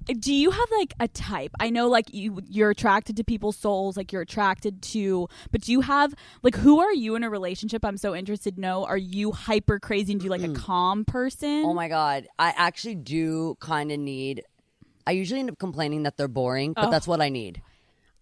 [0.06, 1.50] Do you have like a type?
[1.60, 5.70] I know like you you're attracted to people's souls, like you're attracted to, but do
[5.72, 7.84] you have like who are you in a relationship?
[7.84, 8.86] I'm so interested to know.
[8.86, 11.62] Are you hyper crazy and do you like a calm person?
[11.66, 14.44] Oh my god, I actually do kind of need.
[15.06, 16.90] I usually end up complaining that they're boring, but Oh.
[16.90, 17.60] that's what I need.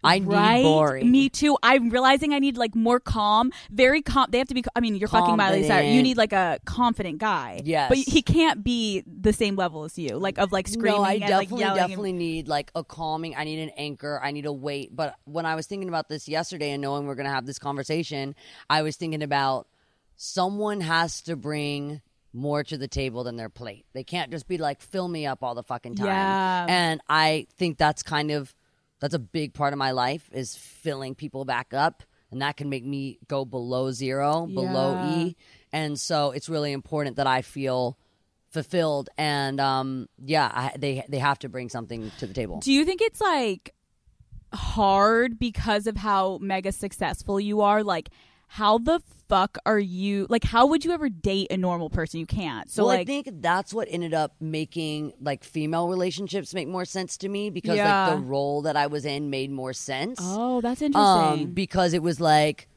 [0.07, 1.11] I need boring.
[1.11, 1.57] Me too.
[1.63, 4.27] I'm realizing I need like more calm, very calm.
[4.31, 4.65] They have to be.
[4.75, 5.93] I mean, you're fucking Miley Cyrus.
[5.95, 7.61] You need like a confident guy.
[7.65, 7.89] Yes.
[7.89, 11.13] but he can't be the same level as you, like of like screaming No, I
[11.15, 11.79] and definitely, like yelling.
[11.81, 13.35] and- definitely need like a calming.
[13.37, 14.21] I need an anchor.
[14.23, 14.95] I need a weight.
[14.95, 18.35] But when I was thinking about this yesterday and knowing we're gonna have this conversation,
[18.71, 19.67] I was thinking about
[20.17, 22.01] someone has to bring
[22.33, 23.87] more to the table than their plate.
[23.95, 26.07] They can't just be like, fill me up all the fucking time.
[26.07, 26.67] Yeah.
[26.69, 28.55] And I think that's kind of
[29.07, 32.03] that's a big part of my life is filling people back up.
[32.33, 35.27] And that can make me go below zero, below Yeah.
[35.27, 35.37] E.
[35.73, 37.97] And so it's really important that I feel
[38.51, 42.73] fulfilled and um yeah I, they they have to bring something to the table Do
[42.73, 43.75] you think it's like
[44.53, 47.83] hard because of how mega successful you are?
[47.85, 48.09] Like,
[48.49, 50.27] how the fuck are you?
[50.31, 52.21] Like, how would you ever date a normal person?
[52.21, 52.71] You can't.
[52.71, 56.85] So, well, like, I think that's what ended up making like female relationships make more
[56.85, 58.07] sense to me because Yeah.
[58.09, 60.19] like the role that I was in made more sense.
[60.23, 61.55] oh, that's interesting um, interesting.
[61.55, 62.69] because it was like,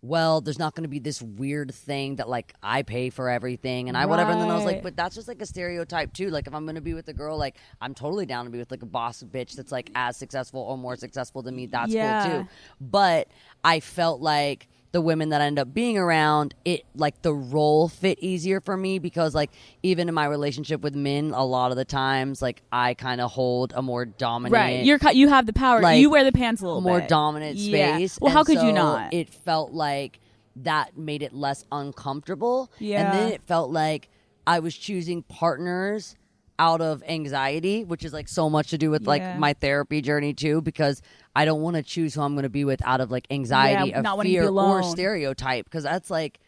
[0.00, 3.88] well, there's not going to be this weird thing that like I pay for everything
[3.88, 4.30] and I whatever.
[4.30, 6.30] And then I was like, but that's just like a stereotype too.
[6.30, 8.58] Like if I'm going to be with a girl, like I'm totally down to be
[8.58, 11.66] with like a boss bitch that's like as successful or more successful than me.
[11.66, 12.22] That's Yeah.
[12.22, 12.48] cool too.
[12.80, 13.28] But
[13.64, 17.88] I felt like the women that I ended up being around, it like the role
[17.88, 19.50] fit easier for me because like
[19.82, 23.30] even in my relationship with men, a lot of the times like I kind of
[23.30, 24.84] hold a more dominant right.
[24.84, 25.80] You're you have the power.
[25.82, 27.08] like, you wear the pants a little more bit.
[27.08, 27.96] dominant Yeah.
[27.96, 28.18] space.
[28.20, 29.12] Well, how and could you not?
[29.12, 30.20] It felt like
[30.56, 32.70] that made it less uncomfortable.
[32.78, 33.02] Yeah.
[33.02, 34.08] And then it felt like
[34.46, 36.16] I was choosing partners
[36.58, 39.08] out of anxiety, which is like so much to do with Yeah.
[39.10, 41.02] like my therapy journey too, because
[41.36, 43.90] I don't want to choose who I'm going to be with out of like anxiety
[43.90, 46.40] Yeah, or not wanting to be fear or stereotype, because that's like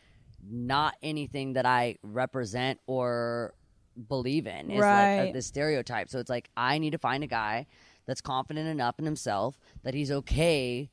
[0.50, 3.54] not anything that I represent or
[4.08, 5.28] believe in is like uh, Right.
[5.28, 6.08] a, the stereotype.
[6.08, 7.66] So it's like I need to find a guy
[8.06, 10.90] that's confident enough in himself that he's okay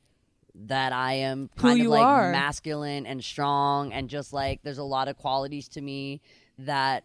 [0.54, 2.30] that I am Who kind of you like are.
[2.30, 6.20] masculine and strong and just like there's a lot of qualities to me
[6.58, 7.04] that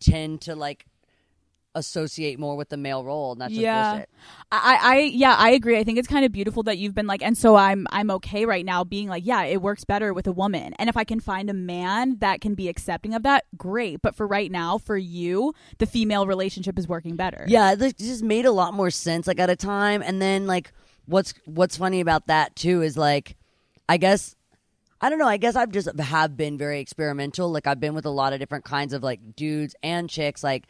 [0.00, 0.86] tend to like
[1.76, 3.90] associate more with the male role and that's just yeah.
[3.92, 4.08] bullshit.
[4.50, 5.78] I, I yeah, I agree.
[5.78, 8.44] I think it's kind of beautiful that you've been like, and so I'm I'm okay
[8.46, 11.20] right now being like, yeah, it works better with a woman, and if I can
[11.20, 14.02] find a man that can be accepting of that, great.
[14.02, 17.44] But for right now, for you, the female relationship is working better.
[17.46, 20.02] Yeah, it like, just made a lot more sense like at a time.
[20.02, 20.72] And then like
[21.04, 23.36] what's what's funny about that too is like
[23.88, 24.34] I guess
[25.00, 27.50] I don't know, I guess I've just have been very experimental.
[27.50, 30.42] Like I've been with a lot of different kinds of like dudes and chicks.
[30.42, 30.64] Like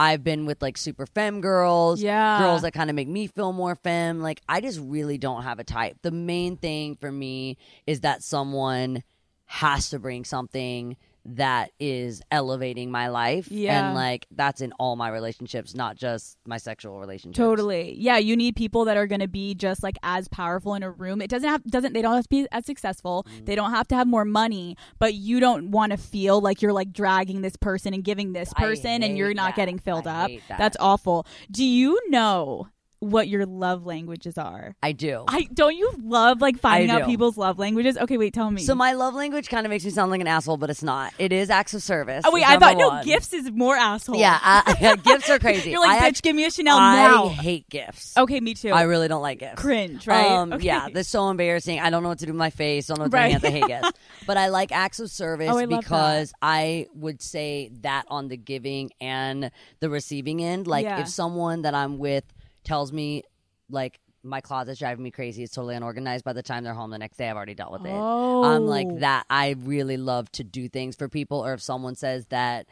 [0.00, 2.38] I've been with like super femme girls, Yeah.
[2.38, 4.20] girls that kind of make me feel more femme.
[4.22, 5.98] Like I just really don't have a type.
[6.00, 9.02] The main thing for me is that someone
[9.44, 13.50] has to bring something that is elevating my life.
[13.50, 13.86] Yeah.
[13.86, 17.36] And like that's in all my relationships, not just my sexual relationships.
[17.36, 17.94] Totally.
[17.98, 20.90] Yeah, you need people that are going to be just like as powerful in a
[20.90, 21.20] room.
[21.20, 23.26] It doesn't have doesn't they don't have to be as successful.
[23.28, 23.46] Mm.
[23.46, 26.72] They don't have to have more money, but you don't want to feel like you're
[26.72, 29.56] like dragging this person and giving this person and you're not that.
[29.56, 30.30] getting filled I up.
[30.48, 30.58] that.
[30.58, 31.26] That's awful.
[31.50, 32.68] Do you know
[33.00, 34.76] what your love languages are?
[34.82, 35.24] I do.
[35.26, 37.06] I don't you love like finding I out do.
[37.06, 37.96] people's love languages?
[37.96, 38.62] Okay, wait, tell me.
[38.62, 41.12] so my love language kind of makes me sound like an asshole, but it's not.
[41.18, 42.24] It is acts of service.
[42.26, 44.16] oh wait, I thought number no gifts is more asshole.
[44.16, 45.70] Yeah, I, gifts are crazy.
[45.70, 47.28] You're like, I bitch, act- give me a Chanel I now.
[47.28, 48.16] hate gifts.
[48.16, 48.70] Okay, me too.
[48.70, 49.60] I really don't like gifts.
[49.60, 50.26] Cringe, right?
[50.26, 50.66] Um, Okay.
[50.66, 51.80] Yeah, that's so embarrassing.
[51.80, 52.90] I don't know what to do with my face.
[52.90, 53.28] I don't know what to Right.
[53.30, 53.64] do with my hands.
[53.64, 53.98] I hate gifts.
[54.26, 58.36] But I like acts of service Oh, I because I would say that on the
[58.36, 60.66] giving and the receiving end.
[60.66, 61.00] Like Yeah.
[61.00, 62.24] if someone that I'm with
[62.64, 63.24] tells me,
[63.68, 65.42] like, my closet's driving me crazy.
[65.42, 66.24] It's totally unorganized.
[66.24, 67.88] By the time they're home the next day, I've already dealt with it.
[67.88, 68.98] I'm like Oh.
[68.98, 69.24] that.
[69.30, 71.44] I really love to do things for people.
[71.44, 72.66] Or if someone says that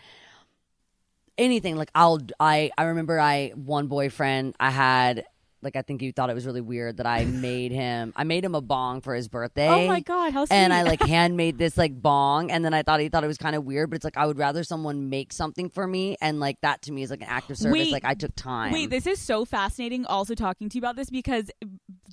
[1.38, 5.24] anything, like I'll, I, I remember I one boyfriend I had.
[5.62, 8.12] Like I think you thought it was really weird that I made him.
[8.16, 9.68] I made him a bong for his birthday.
[9.68, 10.54] Oh my god, how sweet.
[10.56, 13.38] And I like handmade this like bong, and then I thought he thought it was
[13.38, 16.40] kind of weird, but it's like I would rather someone make something for me, and
[16.40, 17.72] like that to me is like an act of service.
[17.72, 17.92] Wait.
[17.92, 18.72] like I took time.
[18.72, 21.50] Wait, this is so fascinating also talking to you about this because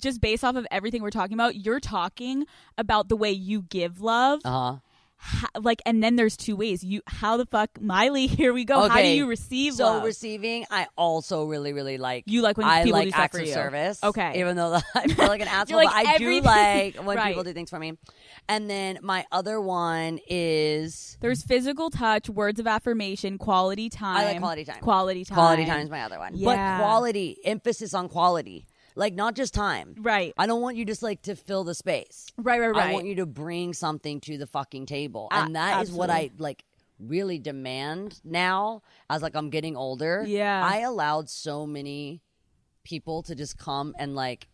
[0.00, 2.44] just based off of everything we're talking about, you're talking
[2.78, 4.40] about the way you give love.
[4.44, 4.76] uh
[5.28, 6.84] Ha- like and then there's two ways.
[6.84, 8.88] You how the fuck Miley, here we go.
[8.88, 10.04] How do you receive So love?
[10.04, 12.24] receiving, I also really, really like.
[12.28, 13.98] You like when I people like do acts of service.
[14.04, 14.38] Okay.
[14.38, 17.28] even though I feel like an asshole, like, but I do like when Right.
[17.28, 17.94] people do things for me.
[18.48, 24.18] And then my other one is There's physical touch, words of affirmation, quality time.
[24.18, 24.80] I like quality time.
[24.80, 25.34] Quality time.
[25.34, 26.32] quality time is my other one.
[26.36, 26.78] Yeah.
[26.78, 29.94] But quality, emphasis on quality, like not just time.
[30.00, 30.32] Right.
[30.36, 32.26] I don't want you just like to fill the space.
[32.36, 32.90] Right, right, right.
[32.90, 36.10] I want you to bring something to the fucking table, A- and that is what
[36.10, 36.64] I like
[36.98, 38.82] really demand now.
[39.08, 40.24] As like I'm getting older.
[40.26, 40.66] Yeah.
[40.66, 42.22] I allowed so many
[42.84, 44.48] people to just come and like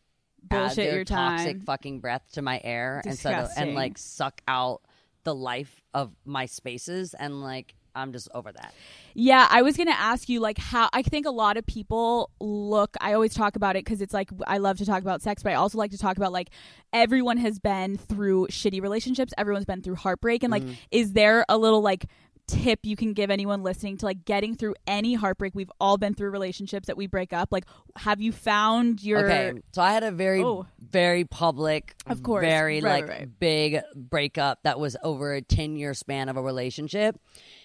[0.51, 1.61] add Bullshit their your toxic time.
[1.67, 4.83] fucking breath to my air instead of and like suck out
[5.25, 8.73] the life of my spaces and like I'm just over that.
[9.15, 12.31] Yeah, I was going to ask you like how I think a lot of people
[12.41, 15.43] look I always talk about it cuz it's like I love to talk about sex,
[15.43, 16.49] but I also like to talk about like
[16.93, 20.73] everyone has been through shitty relationships, everyone's been through heartbreak and like Mm-hmm.
[20.91, 22.07] is there a little like
[22.49, 25.55] tip you can give anyone listening to like getting through any heartbreak?
[25.55, 27.49] We've all been through relationships that we break up.
[27.53, 27.65] Like
[27.97, 30.67] have you found your Okay, so I had a very, Oh.
[30.81, 32.43] very public, Of course.
[32.45, 36.43] very Right, like right, big breakup that was over a ten year span of a
[36.43, 37.19] relationship.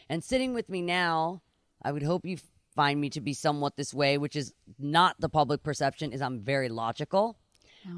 [0.09, 1.41] And sitting with me now,
[1.81, 2.37] I would hope you
[2.75, 6.13] find me to be somewhat this way, which is not the public perception.
[6.13, 7.37] Is I'm very logical.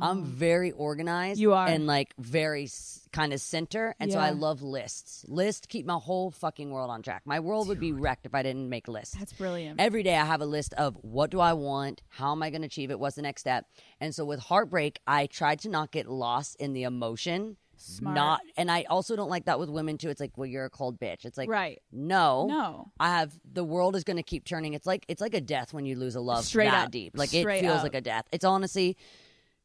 [0.02, 0.22] I'm oh.
[0.22, 1.40] very organized.
[1.40, 1.42] Oh.
[1.42, 1.68] You are.
[1.68, 5.26] and like very s- kind of center, and so I love lists.
[5.28, 7.24] Lists keep my whole fucking world on track.
[7.26, 9.16] My world would be wrecked if I didn't make lists.
[9.18, 9.80] That's brilliant.
[9.80, 12.62] Every day I have a list of what do I want, how am I going
[12.62, 13.66] to achieve it, what's the next step.
[14.00, 17.58] And so with heartbreak, I tried to not get lost in the emotion.
[17.82, 18.16] Smart.
[18.16, 20.10] Not and I also don't like that with women too.
[20.10, 21.24] It's like, well, you're a cold bitch.
[21.26, 21.82] It's like Right.
[21.92, 22.46] no.
[22.48, 22.92] No.
[23.00, 24.74] I have the world is gonna keep turning.
[24.74, 26.92] It's like it's like a death when you lose a love Straight that up.
[26.92, 27.14] deep.
[27.18, 27.84] Like Straight it feels up.
[27.84, 28.26] like a death.
[28.32, 28.98] It's honestly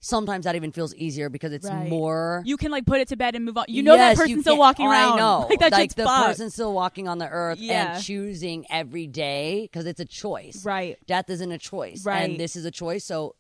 [0.01, 1.89] sometimes that even feels easier because it's Right.
[1.89, 3.65] more You can like put it to bed and move on.
[3.69, 5.13] You know Yes, that you person's still walking oh, around.
[5.15, 5.47] I know.
[5.51, 6.27] Like that like the fucked.
[6.27, 7.95] person's still walking on the earth Yeah.
[7.97, 10.65] and choosing every day because it's a choice.
[10.65, 10.99] Right.
[11.07, 12.05] Death isn't a choice.
[12.05, 12.29] Right.
[12.31, 13.05] And this is a choice.
[13.05, 13.35] So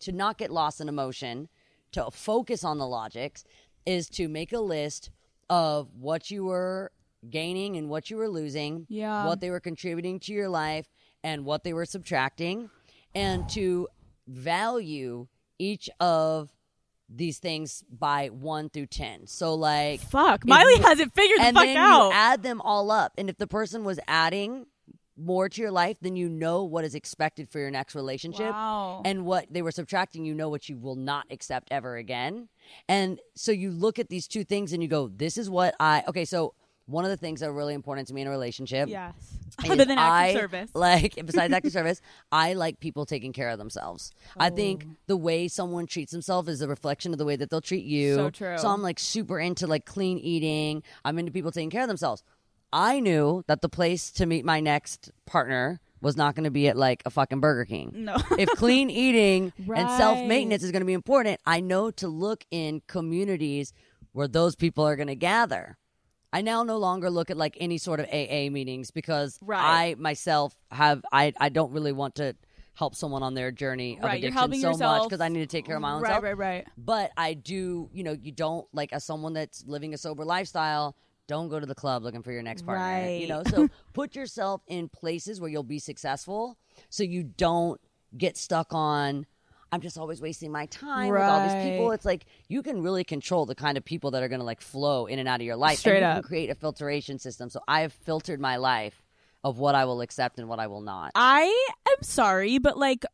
[0.00, 1.48] to not get lost in emotion,
[1.92, 3.44] to focus on the logics,
[3.86, 5.10] is to make a list
[5.50, 6.90] of what you were
[7.28, 9.26] gaining and what you were losing, Yeah.
[9.26, 10.86] what they were contributing to your life,
[11.22, 12.70] and what they were subtracting,
[13.14, 13.88] and to
[14.26, 15.26] value
[15.58, 16.50] each of
[17.08, 19.26] these things by one through ten.
[19.26, 20.44] So like Fuck.
[20.46, 22.12] Miley you- has it figured the and fuck then out.
[22.14, 23.12] add them all up.
[23.18, 24.66] And if the person was adding
[25.16, 28.50] more to your life, than you know what is expected for your next relationship.
[28.52, 29.02] Wow.
[29.04, 32.48] And what they were subtracting, you know what you will not accept ever again.
[32.88, 36.02] And so you look at these two things and you go, this is what I
[36.08, 36.54] okay, so
[36.86, 39.14] one of the things that are really important to me in a relationship yes.
[39.70, 40.70] Other than active I, service.
[40.74, 42.00] Like besides active service,
[42.32, 44.10] I like people taking care of themselves.
[44.36, 44.54] I Oh.
[44.56, 47.84] think the way someone treats themselves is a reflection of the way that they'll treat
[47.84, 48.16] you.
[48.16, 48.58] So true.
[48.58, 50.82] So I'm like super into like clean eating.
[51.04, 52.24] I'm into people taking care of themselves.
[52.74, 56.66] I knew that the place to meet my next partner was not going to be
[56.68, 57.92] at like a fucking Burger King.
[57.94, 58.16] No.
[58.36, 62.44] if clean eating and self maintenance is going to be important, I know to look
[62.50, 63.72] in communities
[64.12, 65.78] where those people are going to gather.
[66.32, 69.62] I now no longer look at like any sort of AA meetings because Right.
[69.92, 72.34] I myself have I I don't really want to
[72.74, 75.08] help someone on their journey of Right, addiction so much yourself.
[75.08, 76.24] because I need to take care of my own right, self.
[76.24, 76.66] right, right.
[76.76, 80.96] But I do, you know, you don't like as someone that's living a sober lifestyle.
[81.26, 83.08] Don't go to the club looking for your next partner.
[83.08, 86.58] You know, so put yourself in places where you'll be successful,
[86.90, 87.80] so you don't
[88.16, 89.26] get stuck on.
[89.72, 91.90] I'm just always wasting my time with all these people.
[91.90, 94.60] It's like you can really control the kind of people that are going to like
[94.60, 95.78] flow in and out of your life.
[95.78, 96.14] Straight and you up.
[96.16, 97.50] can create a filtration system.
[97.50, 99.02] So I have filtered my life
[99.42, 101.10] of what I will accept and what I will not.
[101.16, 101.42] I
[101.88, 103.04] am sorry, but like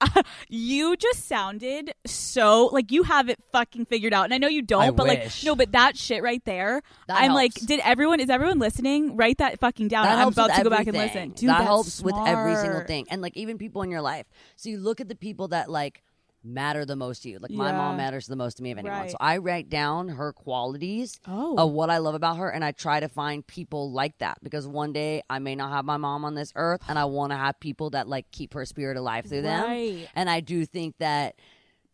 [0.48, 4.24] you just sounded so like you have it fucking figured out.
[4.24, 6.82] And I know you don't, I but like no, but that shit right there.
[7.06, 9.16] That I'm like, did everyone is everyone listening?
[9.16, 10.04] Write that fucking down.
[10.04, 11.30] That I'm helps about to go back and everything.
[11.30, 11.46] listen.
[11.46, 14.26] Dude, that helps with every single thing, and like even people in your life.
[14.56, 16.02] So you look at the people that like
[16.48, 17.38] matter the most to you.
[17.38, 17.76] Like my Yeah.
[17.76, 18.98] mom matters the most to me of anyone.
[18.98, 19.10] Right.
[19.10, 21.56] So I write down her qualities Oh.
[21.56, 24.66] of what I love about her, and I try to find people like that because
[24.66, 27.36] one day I may not have my mom on this earth, and I want to
[27.36, 29.62] have people that like keep her spirit alive through them.
[29.62, 30.08] Right.
[30.14, 31.36] And I do think that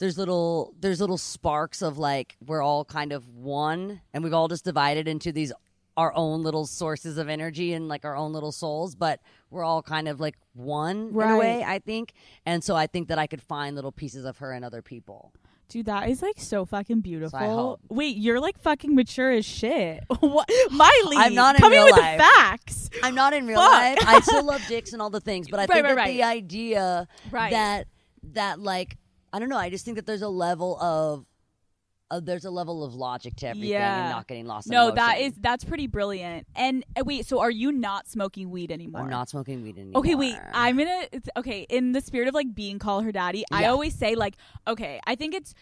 [0.01, 4.49] there's little there's little sparks of like we're all kind of one and we've all
[4.49, 5.53] just divided into these
[5.97, 9.83] our own little sources of energy and like our own little souls but we're all
[9.83, 12.13] kind of like one in a way i think
[12.45, 15.33] and so i think that i could find little pieces of her in other people
[15.71, 17.39] Dude, that is like so fucking beautiful.
[17.39, 17.81] hope.
[17.89, 20.05] Wait, you're like fucking mature as shit.
[20.21, 21.17] what, Miley?
[21.17, 22.19] I'm not in coming real with life.
[22.19, 22.91] the facts.
[23.03, 23.73] i'm not in real Fuck.
[23.73, 25.97] life i still love dicks and all the things but i Right, think right, that
[26.03, 26.13] right.
[26.17, 27.51] the idea Right.
[27.53, 27.87] that
[28.35, 28.99] that like
[29.33, 31.25] i don't know i just think that there's a level of
[32.11, 34.03] uh, there's a level of logic to everything Yeah.
[34.03, 36.47] and not getting lost No, that is that's pretty brilliant.
[36.55, 39.03] And uh, wait, so are you not smoking weed anymore?
[39.03, 40.37] i'm not smoking weed anymore Okay, wait.
[40.53, 41.05] I'm gonna.
[41.13, 44.37] It's, okay, in the spirit of like being call her daddy, I always say like,
[44.67, 45.55] okay, I think it's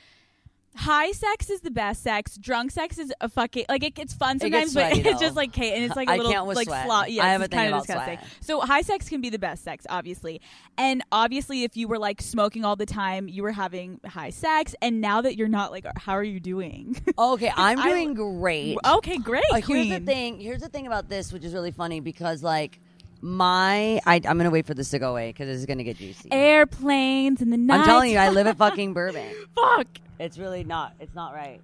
[0.74, 2.36] high sex is the best sex.
[2.36, 5.74] Drunk sex is a fucking like it, it's fun sometimes, but it's just like okay,
[5.74, 7.10] and it's like a I little can't with like sweat.
[7.10, 8.18] Yeah, I have it's a thing kind of about disgusting.
[8.18, 8.44] sweat.
[8.44, 10.40] So high sex can be the best sex, obviously,
[10.78, 14.74] and obviously if you were like smoking all the time, you were having high sex,
[14.80, 16.96] and now that you're not, like, how are you doing?
[17.18, 18.76] Okay, I'm I- doing great.
[18.84, 19.44] okay, great.
[19.52, 20.40] Uh, here's the thing.
[20.40, 22.80] Here's the thing about this, which is really funny because like
[23.22, 25.96] my I, I'm gonna wait for this to go away because this is gonna get
[25.96, 26.28] juicy.
[26.32, 27.80] Airplanes in the night.
[27.80, 29.34] I'm telling you, I live at fucking Burbank.
[29.54, 29.86] Fuck.
[30.18, 30.94] It's really not.
[31.00, 31.60] It's not right.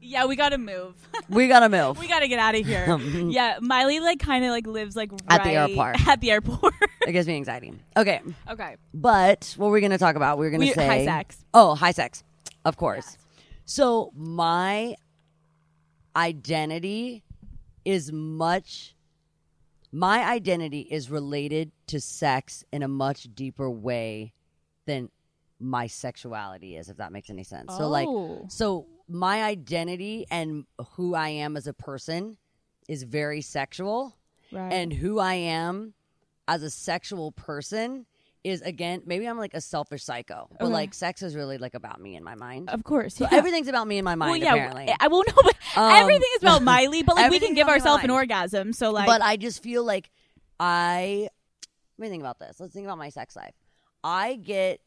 [0.00, 0.94] Yeah, we gotta move.
[1.28, 1.98] We gotta move.
[1.98, 2.98] we gotta get out of here.
[3.28, 6.08] yeah, Miley like kind of like lives like At the right airport.
[6.08, 6.72] At the airport.
[7.06, 7.74] it gives me anxiety.
[7.98, 8.76] Okay, okay.
[8.94, 10.38] but what we're gonna talk about?
[10.38, 11.44] We're gonna We- say high sex.
[11.52, 12.24] Oh, high sex,
[12.64, 13.18] of course.
[13.66, 14.94] So my
[16.16, 17.22] identity
[17.84, 18.94] is much.
[19.90, 24.32] My identity is related to sex in a much deeper way
[24.86, 25.10] than
[25.58, 27.76] my sexuality is, if that makes any sense.
[27.76, 28.46] So, like, Oh.
[28.48, 32.36] so my identity and who I am as a person
[32.88, 34.16] is very sexual
[34.52, 34.72] Right.
[34.72, 35.94] and who I am
[36.46, 38.06] as a sexual person
[38.50, 40.72] is again maybe I'm like a selfish psycho, but Okay.
[40.72, 42.70] like sex is really like about me in my mind.
[42.70, 43.16] of course.
[43.16, 43.36] So yeah.
[43.38, 44.94] everything's about me in my mind well, yeah, apparently.
[44.98, 47.02] I won't know, but Um, everything is about Miley.
[47.02, 48.72] But like we can give about me in my ourselves an orgasm.
[48.72, 50.10] So like, but I just feel like
[50.58, 51.28] I
[51.98, 52.58] let me think about this.
[52.60, 53.54] Let's think about my sex life.
[54.02, 54.80] I get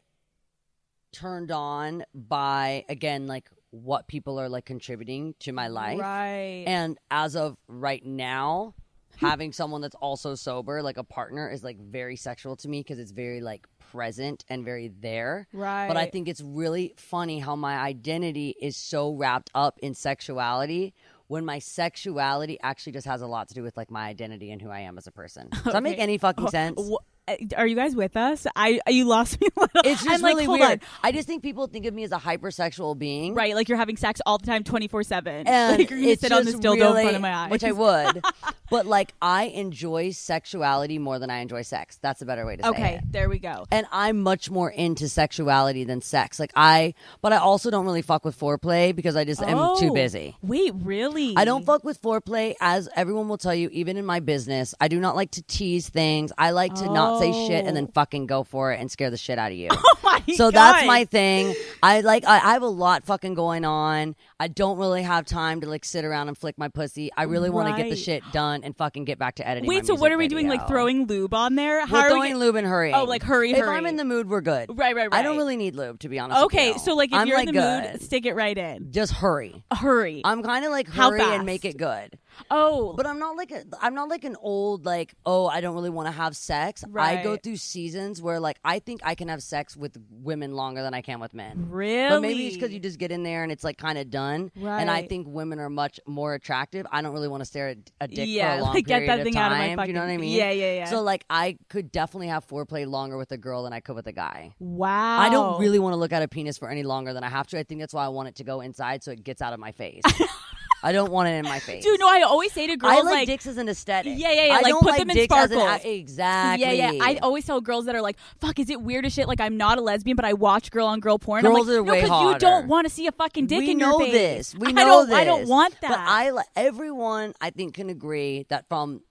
[1.12, 6.00] turned on by again like what people are like contributing to my life.
[6.00, 6.63] right?
[6.67, 8.74] And as of right now,
[9.22, 13.00] having someone that's also sober, like a partner, is like very sexual to me because
[13.00, 15.48] it's very like present and very there.
[15.54, 15.88] right.
[15.88, 20.94] But I think it's really funny how my identity is so wrapped up in sexuality
[21.28, 24.62] when my sexuality actually just has a lot to do with like my identity and
[24.62, 25.48] who I am as a person.
[25.64, 26.92] Does that make any fucking oh, sense?
[27.28, 28.48] Uh, Are you guys with us?
[28.56, 29.82] I you lost me a little.
[29.86, 30.72] It's just I'm really hold weird.
[30.72, 30.80] on.
[31.04, 33.36] I just think people think of me as a hypersexual being.
[33.36, 35.48] Right, like you're having sex all the time, twenty four seven.
[35.48, 37.64] and Like you're gonna sit on this dildo in really- front of my eyes, which
[37.64, 38.24] I would.
[38.72, 42.00] but like, I enjoy sexuality more than I enjoy sex.
[42.02, 42.98] That's a better way to say Okay, it.
[42.98, 43.66] Okay, there we go.
[43.72, 46.40] And I'm much more into sexuality than sex.
[46.40, 49.90] Like I, but I also don't really fuck with foreplay because I just am too
[49.90, 49.94] Oh.
[49.94, 50.36] busy.
[50.42, 51.34] Wait, really?
[51.38, 54.74] I don't fuck with foreplay, as everyone will tell you, even in my business.
[54.82, 56.32] I do not like to tease things.
[56.38, 59.17] I like to not say shit and then fucking go for it and scare the
[59.17, 59.69] shit out of you.
[60.04, 61.56] Oh my so that's my thing.
[61.84, 62.26] I like.
[62.26, 64.15] I, I have a lot fucking going on.
[64.39, 67.12] I don't really have time to like sit around and flick my pussy.
[67.15, 67.97] I really want to get the Right.
[68.00, 69.67] shit done and fucking get back to editing.
[69.67, 70.47] my Wait, so what music are we doing?
[70.47, 70.67] Like video.
[70.67, 71.86] throwing lube on there?
[71.86, 72.95] How We're are we throwing lube and hurrying.
[72.95, 73.78] Oh, like hurry, If hurry.
[73.78, 74.69] I'm in the mood, we're good.
[74.69, 75.13] Right, right, right.
[75.13, 75.38] I don't right.
[75.38, 76.39] really need lube to be honest.
[76.39, 76.80] with Okay, you.
[76.80, 77.91] so like if I'm you're like in the good.
[77.93, 78.91] mood, stick it right in.
[78.91, 79.63] just hurry.
[79.71, 80.21] Hurry.
[80.26, 82.17] I'm kind of like How hurry and make it good.
[82.50, 85.76] Oh, But I'm not like a, I'm not like an old like oh I don't
[85.76, 86.84] really want to have sex.
[86.96, 90.82] I go through seasons where like I think I can have sex with women longer
[90.82, 91.67] than I can with men.
[91.70, 92.10] really?
[92.10, 94.52] But maybe it's because you just get in there and it's like kind of done.
[94.56, 94.80] Right.
[94.80, 96.86] And I think women are much more attractive.
[96.91, 99.00] I don't really want to stare at a dick yeah, for a long like get
[99.00, 99.44] period that of thing time.
[99.44, 99.88] out of my fucking.
[99.89, 100.38] you know what I mean?
[100.38, 100.86] Yeah, yeah, yeah.
[100.86, 104.08] So like I could definitely have foreplay longer with a girl than I could with
[104.08, 104.54] a guy.
[104.60, 105.20] wow.
[105.20, 107.48] I don't really want to look at a penis for any longer than I have
[107.48, 107.60] to.
[107.60, 109.60] I think that's why I want it to go inside so it gets out of
[109.60, 110.04] my face.
[110.84, 111.84] I don't want it in my face.
[111.84, 114.13] Dude, no, I always say to girls I like, like dicks as an aesthetic.
[114.17, 116.65] Yeah, yeah, yeah, I like, don't put like them in dicks as an exactly.
[116.78, 117.04] Yeah, yeah.
[117.04, 119.58] I always tell girls that are like, "Fuck, is it weird as shit?" Like I'm
[119.58, 121.44] not a lesbian, but I watch girl on girl porn.
[121.44, 123.60] Girls I'm like, are no, way 'cause you don't want to see a fucking dick
[123.60, 124.08] we in your face.
[124.08, 124.56] We know this.
[124.56, 125.17] We I know don't, this.
[125.17, 125.89] I don't want that.
[125.89, 129.02] But I everyone I think can agree that from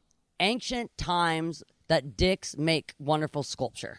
[0.41, 3.99] ancient times that dicks make wonderful sculpture.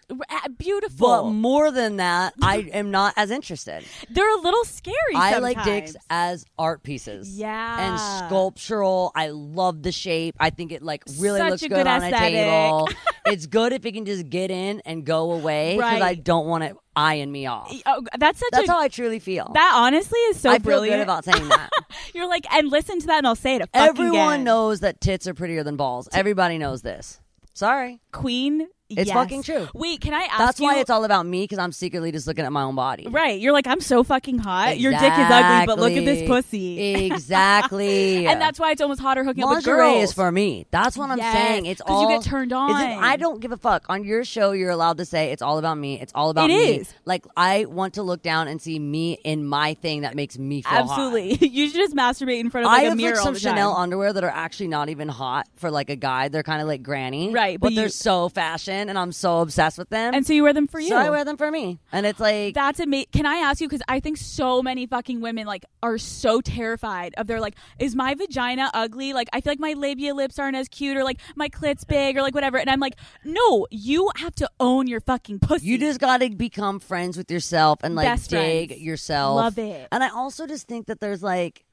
[0.57, 1.07] Beautiful.
[1.07, 3.85] But more than that, I am not as interested.
[4.09, 4.95] They're a little scary.
[5.13, 7.37] I like dicks as art pieces.
[7.37, 7.91] Yeah.
[7.91, 9.11] And sculptural.
[9.13, 10.37] I love the shape.
[10.39, 12.89] I think it like really Such looks good, good on a table.
[13.25, 16.63] it's good if it can just get in and go away because I don't want
[16.63, 17.75] it eyeing me off.
[17.85, 18.71] Oh, that's such That's a.
[18.71, 19.51] how I truly feel.
[19.53, 20.99] that honestly is so I feel brilliant.
[20.99, 21.69] good about saying that.
[22.13, 23.69] You're like, and listen to that, and I'll say it.
[23.73, 24.43] Everyone again.
[24.45, 26.07] knows that tits are prettier than balls.
[26.13, 27.19] Everybody knows this.
[27.53, 28.01] Sorry.
[28.11, 28.67] Queen.
[28.97, 29.13] It's yes.
[29.13, 29.67] fucking true.
[29.73, 30.37] Wait, can I ask you?
[30.45, 30.65] That's you?
[30.65, 33.07] why it's all about me because I'm secretly just looking at my own body.
[33.09, 33.39] right.
[33.39, 34.79] You're like, I'm so fucking hot.
[34.79, 37.05] Your dick is ugly, but look at this pussy.
[37.05, 38.27] Exactly.
[38.31, 40.03] And that's why it's almost hotter hooking up with lingerie girls.
[40.09, 40.65] is for me.
[40.71, 41.65] That's what I'm Yes, saying.
[41.65, 42.69] It's 'cause all you get turned on.
[42.71, 43.85] It- I don't give a fuck.
[43.89, 45.99] On your show, you're allowed to say it's all about me.
[45.99, 46.75] It's all about It me.
[46.77, 46.93] is.
[47.05, 50.61] Like I want to look down and see me in my thing that makes me
[50.61, 50.81] feel hot.
[50.81, 51.47] Absolutely.
[51.47, 53.33] you should just masturbate in front of like I a have mirror like all some
[53.33, 53.51] the time.
[53.53, 56.29] Chanel underwear that are actually not even hot for like a guy.
[56.29, 59.39] They're kind of like granny, Right, But, but they're you- so fashion, and I'm so
[59.41, 60.13] obsessed with them.
[60.13, 60.89] and so you wear them for you.
[60.89, 63.07] so I wear them for me, and it's like That's amazing.
[63.11, 63.67] Can I ask you?
[63.67, 67.95] Because I think so many fucking women like are so terrified of their like, is
[67.95, 69.13] my vagina ugly?
[69.13, 72.17] Like, I feel like my labia lips aren't as cute, or like my clit's big,
[72.17, 72.57] or like whatever.
[72.57, 75.65] And I'm like, no, you have to own your fucking pussy.
[75.67, 78.81] You just got to become friends with yourself and like Best dig friends.
[78.81, 79.35] yourself.
[79.35, 79.87] Love it.
[79.91, 81.65] And I also just think that there's like,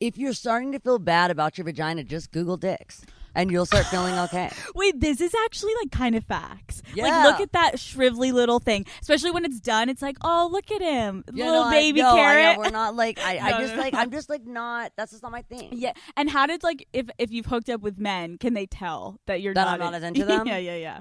[0.00, 3.02] if you're starting to feel bad about your vagina, just Google dicks.
[3.34, 4.50] And you'll start feeling okay.
[4.74, 6.82] Wait, this is actually like kind of facts.
[6.94, 7.04] Yeah.
[7.04, 8.86] Like, look at that shrivelly little thing.
[9.00, 12.00] Especially when it's done, it's like, oh, look at him, Yeah, little no, I- baby
[12.02, 12.58] no, I know, carrot.
[12.58, 13.98] we're not like I, I just no, like no.
[14.00, 14.92] I'm just like not.
[14.96, 15.68] That's just not my thing.
[15.72, 19.18] yeah, and how did like if if you've hooked up with men, can they tell
[19.26, 20.46] that you're That not I'm not as into them?
[20.46, 21.00] yeah, yeah, yeah.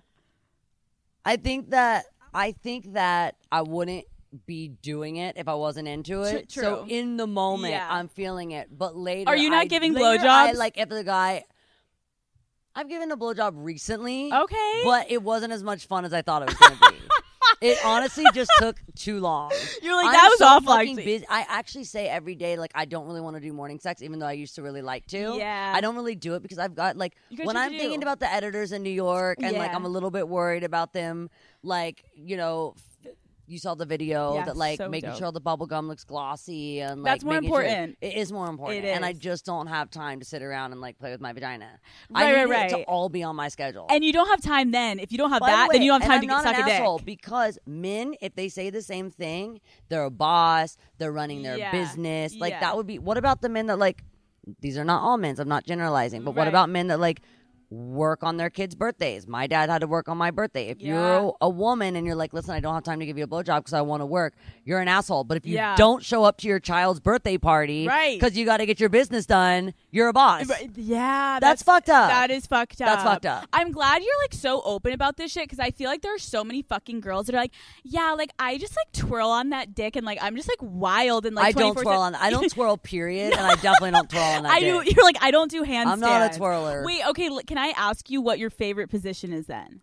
[1.26, 4.06] I think that I think that I wouldn't
[4.46, 6.48] be doing it if I wasn't into it.
[6.50, 7.86] Tr- So in the moment, Yeah.
[7.90, 10.56] I'm feeling it, but later, Are you not I- giving I, blowjobs?
[10.56, 11.44] like if the guy,
[12.76, 14.82] I've given a blowjob recently, Okay.
[14.84, 16.98] but it wasn't as much fun as I thought it was going to be.
[17.60, 19.52] It honestly just took too long.
[19.84, 20.74] You're like I'm that was so awful.
[20.74, 21.26] fucking busy.
[21.30, 24.18] I actually say every day, like I don't really want to do morning sex, even
[24.18, 25.36] though I used to really like to.
[25.38, 25.72] Yeah.
[25.76, 28.02] I don't really do it because I've got like You got when shit I'm thinking
[28.02, 29.76] about the editors in New York, and like Yeah.
[29.76, 31.30] I'm a little bit worried about them,
[31.62, 32.74] like you know.
[33.52, 35.20] You saw the video Yeah, that like so making dope.
[35.20, 37.98] sure the bubble gum looks glossy and like That's more making sure- important.
[38.00, 40.98] it is more important, and I just don't have time to sit around and like
[40.98, 41.68] play with my vagina.
[42.10, 43.88] Right, I need right, it to all be on my schedule.
[43.90, 45.00] And you don't have time then.
[45.00, 46.44] If you don't have By the that, then you don't have time I'm to not
[46.44, 47.06] suck an a dick.
[47.06, 51.72] because men, if they say the same thing, they're a boss, they're running their Yeah.
[51.72, 52.34] business.
[52.38, 52.62] Like Yeah.
[52.62, 53.00] that would be.
[53.00, 54.04] What about the men that like?
[54.62, 55.36] These are not all men.
[55.38, 57.22] I'm not generalizing, but what about men that like?
[57.72, 59.28] Work on their kids' birthdays.
[59.30, 60.68] My dad had to work on my birthday.
[60.68, 60.94] If Yeah.
[61.22, 63.28] you're a woman and you're like, listen, I don't have time to give you a
[63.28, 64.34] blowjob because I want to work,
[64.66, 65.24] you're an asshole.
[65.24, 65.76] But if you Yeah.
[65.78, 68.20] don't show up to your child's birthday party Right.
[68.20, 70.50] because you got to get your business done, you're a boss.
[70.76, 72.10] Yeah, That's fucked up.
[72.10, 72.88] That is fucked up.
[72.88, 73.48] That's fucked up.
[73.54, 76.20] I'm glad you're like so open about this shit because I feel like there are
[76.20, 79.76] so many fucking girls that are like, yeah, like I just like twirl on that
[79.76, 82.16] dick and like I'm just like wild and like I don't 24/7 twirl on.
[82.16, 82.78] I don't twirl.
[82.78, 84.52] Period, and I definitely don't twirl on that.
[84.54, 84.84] I dick.
[84.86, 84.92] do.
[84.96, 85.88] You're like I don't do handstands.
[85.88, 86.84] I'm not a twirler.
[86.86, 87.28] Wait, okay.
[87.28, 89.82] l- Can I ask you what your favorite position is then?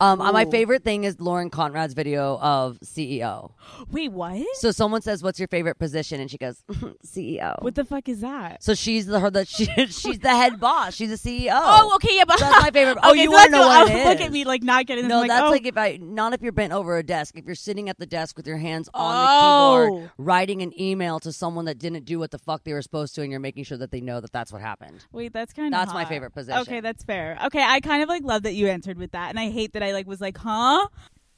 [0.00, 3.52] Um, uh, my favorite thing is Lauren Conrad's video of CEO.
[3.90, 4.44] Wait, what?
[4.54, 6.62] So someone says, "What's your favorite position?" and she goes,
[7.06, 8.62] "CEO." What the fuck is that?
[8.62, 10.94] so she's the her the she, she's the head boss.
[10.94, 11.50] She's a CEO.
[11.52, 12.98] Oh, okay, yeah, but That's my favorite.
[13.04, 14.86] Oh, Okay, you so want to know what oh, it Look at me, like not
[14.86, 15.10] getting this.
[15.10, 15.50] No, I'm that's oh.
[15.50, 17.36] like if I not if you're bent over a desk.
[17.38, 19.84] If you're sitting at the desk with your hands on Oh.
[19.84, 22.82] the keyboard, writing an email to someone that didn't do what the fuck they were
[22.82, 25.04] supposed to, and you're making sure that they know that that's what happened.
[25.12, 26.60] Wait, that's kind of That's my favorite position.
[26.62, 27.38] Okay, that's fair.
[27.46, 29.83] Okay, I kind of like love that you answered with that, and I hate that
[29.84, 30.88] I like was like, huh?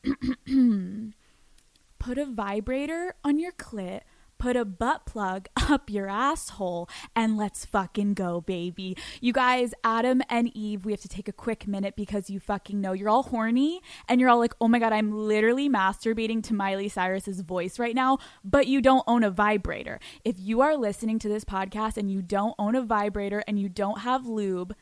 [1.98, 4.02] Put a vibrator on your clit,
[4.38, 8.96] put a butt plug up your asshole, and let's fucking go, baby.
[9.20, 12.80] You guys, Adam and Eve, we have to take a quick minute because you fucking
[12.80, 16.54] know you're all horny and you're all like, oh my God, I'm literally masturbating to
[16.54, 19.98] Miley Cyrus's voice right now, but you don't own a vibrator.
[20.24, 23.68] If you are listening to this podcast and you don't own a vibrator and you
[23.68, 24.74] don't have lube,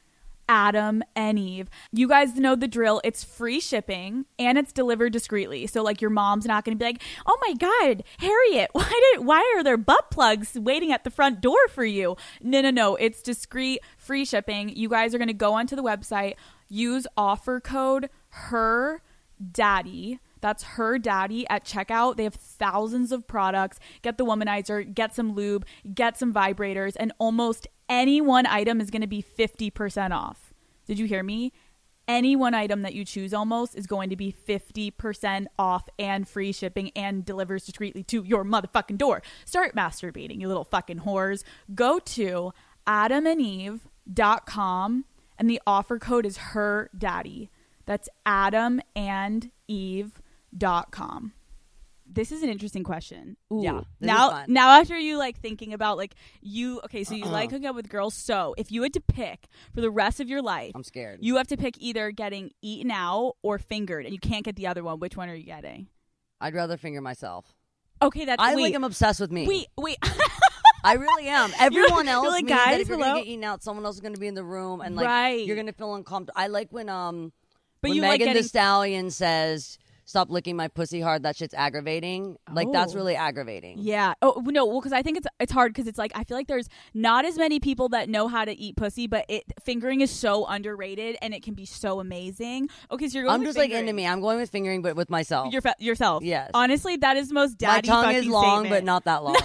[0.48, 1.68] Adam and Eve.
[1.92, 3.00] You guys know the drill.
[3.04, 5.66] It's free shipping and it's delivered discreetly.
[5.66, 9.24] So like your mom's not going to be like, "Oh my god, Harriet, why did
[9.24, 12.96] why are there butt plugs waiting at the front door for you?" No, no, no.
[12.96, 14.68] It's discreet, free shipping.
[14.70, 16.34] You guys are going to go onto the website,
[16.68, 19.02] use offer code her
[19.52, 22.18] daddy that's her daddy at checkout.
[22.18, 23.80] They have thousands of products.
[24.02, 25.64] Get the womanizer, get some lube,
[25.94, 30.52] get some vibrators, and almost any one item is going to be 50% off.
[30.86, 31.54] Did you hear me?
[32.06, 36.52] Any one item that you choose almost is going to be 50% off and free
[36.52, 39.22] shipping and delivers discreetly to your motherfucking door.
[39.46, 41.42] Start masturbating, you little fucking whores.
[41.74, 42.52] Go to
[42.86, 45.04] adamandeve.com
[45.38, 47.48] and the offer code is her daddy.
[47.86, 48.10] That's
[50.58, 51.32] adamandeve.com.
[52.06, 53.36] This is an interesting question.
[53.50, 53.62] Ooh.
[53.62, 57.30] Yeah, now, now after you like thinking about like you, okay, so you Uh-uh.
[57.30, 58.12] like hooking up with girls.
[58.14, 61.20] So if you had to pick for the rest of your life, I'm scared.
[61.22, 64.66] you have to pick either getting eaten out or fingered, and you can't get the
[64.66, 65.00] other one.
[65.00, 65.88] Which one are you getting?
[66.42, 67.54] I'd rather finger myself.
[68.02, 69.46] Okay, that's I wait, like am obsessed with me.
[69.48, 69.96] wait, wait.
[70.84, 71.50] I really am.
[71.58, 73.94] Everyone else like, means that "Guys, if you're hello?" gonna get eaten out, someone else
[73.96, 75.46] is gonna be in the room, and like Right.
[75.46, 76.38] you're gonna feel uncomfortable.
[76.38, 77.32] I like when um,
[77.80, 81.36] But when you like Megan getting- Thee Stallion says, "Stop licking my pussy hard." That
[81.36, 82.36] shit's aggravating.
[82.52, 82.96] Like that's Oh.
[82.96, 83.78] really aggravating.
[83.78, 84.14] Yeah.
[84.22, 84.66] Oh no.
[84.66, 87.24] Well, because I think it's it's hard because it's like I feel like there's not
[87.24, 91.16] as many people that know how to eat pussy, but it fingering is so underrated
[91.22, 92.68] and it can be so amazing.
[92.90, 94.06] Oh, okay, so you're going I'm just like into me.
[94.06, 95.52] I'm going with fingering, but with myself.
[95.52, 96.22] Your yourself.
[96.22, 96.50] Yes.
[96.54, 97.88] Honestly, that is the most daddy.
[97.88, 98.70] my tongue is long, statement.
[98.70, 99.36] but not that long.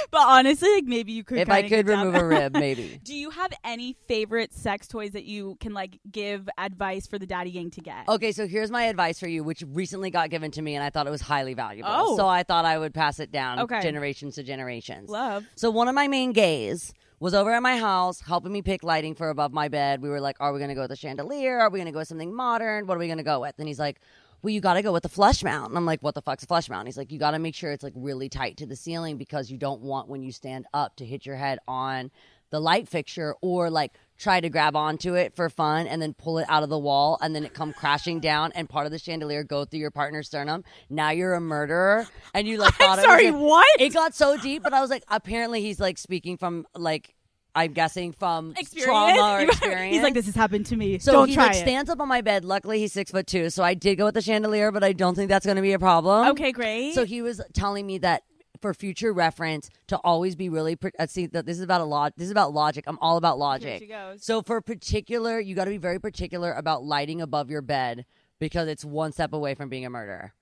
[0.10, 1.38] But honestly, like maybe you could.
[1.38, 3.00] if I could down remove a rib, maybe.
[3.02, 7.26] Do you have any favorite sex toys that you can like give advice for the
[7.26, 8.08] daddy gang to get?
[8.08, 10.90] Okay, so here's my advice for you, which recently got given to me, and I
[10.90, 11.90] thought it was highly valuable.
[11.92, 12.16] Oh.
[12.16, 13.80] So I thought I would pass it down Okay.
[13.80, 15.08] generations to generations.
[15.10, 15.44] Love.
[15.56, 19.14] So one of my main gays was over at my house helping me pick lighting
[19.14, 20.02] for above my bed.
[20.02, 21.58] We were like, "Are we going to go with a chandelier?
[21.58, 22.86] Are we going to go with something modern?
[22.86, 24.00] What are we going to go with?" And he's like,
[24.42, 26.44] "Well, you got to go with the flush mount." And I'm like, "What the fuck's
[26.44, 28.56] a flush mount?" And he's like, "You got to make sure it's like really tight
[28.58, 31.58] to the ceiling because you don't want when you stand up to hit your head
[31.66, 32.10] on
[32.50, 36.38] the light fixture or like try to grab onto it for fun and then pull
[36.38, 38.98] it out of the wall and then it come crashing down and part of the
[38.98, 40.64] chandelier go through your partner's sternum.
[40.88, 43.80] Now you're a murderer and you like thought I'm it was sorry, what?
[43.80, 47.15] It got so deep, but I was like, apparently he's like speaking from like
[47.56, 48.84] I'm guessing from Experience.
[48.86, 49.94] trauma or experience.
[49.94, 50.98] He's like, this has happened to me.
[50.98, 51.60] So Don't he try like it.
[51.60, 52.44] stands up on my bed.
[52.44, 55.14] Luckily, he's six foot two, so I did go with the chandelier, but I don't
[55.14, 56.28] think that's going to be a problem.
[56.28, 56.94] okay, great.
[56.94, 58.22] So he was telling me that
[58.62, 60.76] for future reference to always be really.
[60.76, 62.14] Pre- uh, see that this is about a lot.
[62.16, 62.84] This is about logic.
[62.86, 63.90] I'm all about logic.
[64.18, 68.06] So for particular, you got to be very particular about lighting above your bed
[68.38, 70.32] because it's one step away from being a murderer.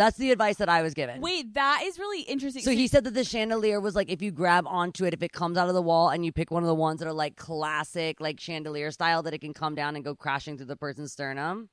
[0.00, 1.20] That's the advice that I was given.
[1.20, 2.62] Wait, that is really interesting.
[2.62, 5.30] So he said that the chandelier was like if you grab onto it, if it
[5.30, 7.36] comes out of the wall and you pick one of the ones that are like
[7.36, 11.12] classic, like chandelier style, that it can come down and go crashing through the person's
[11.12, 11.68] sternum.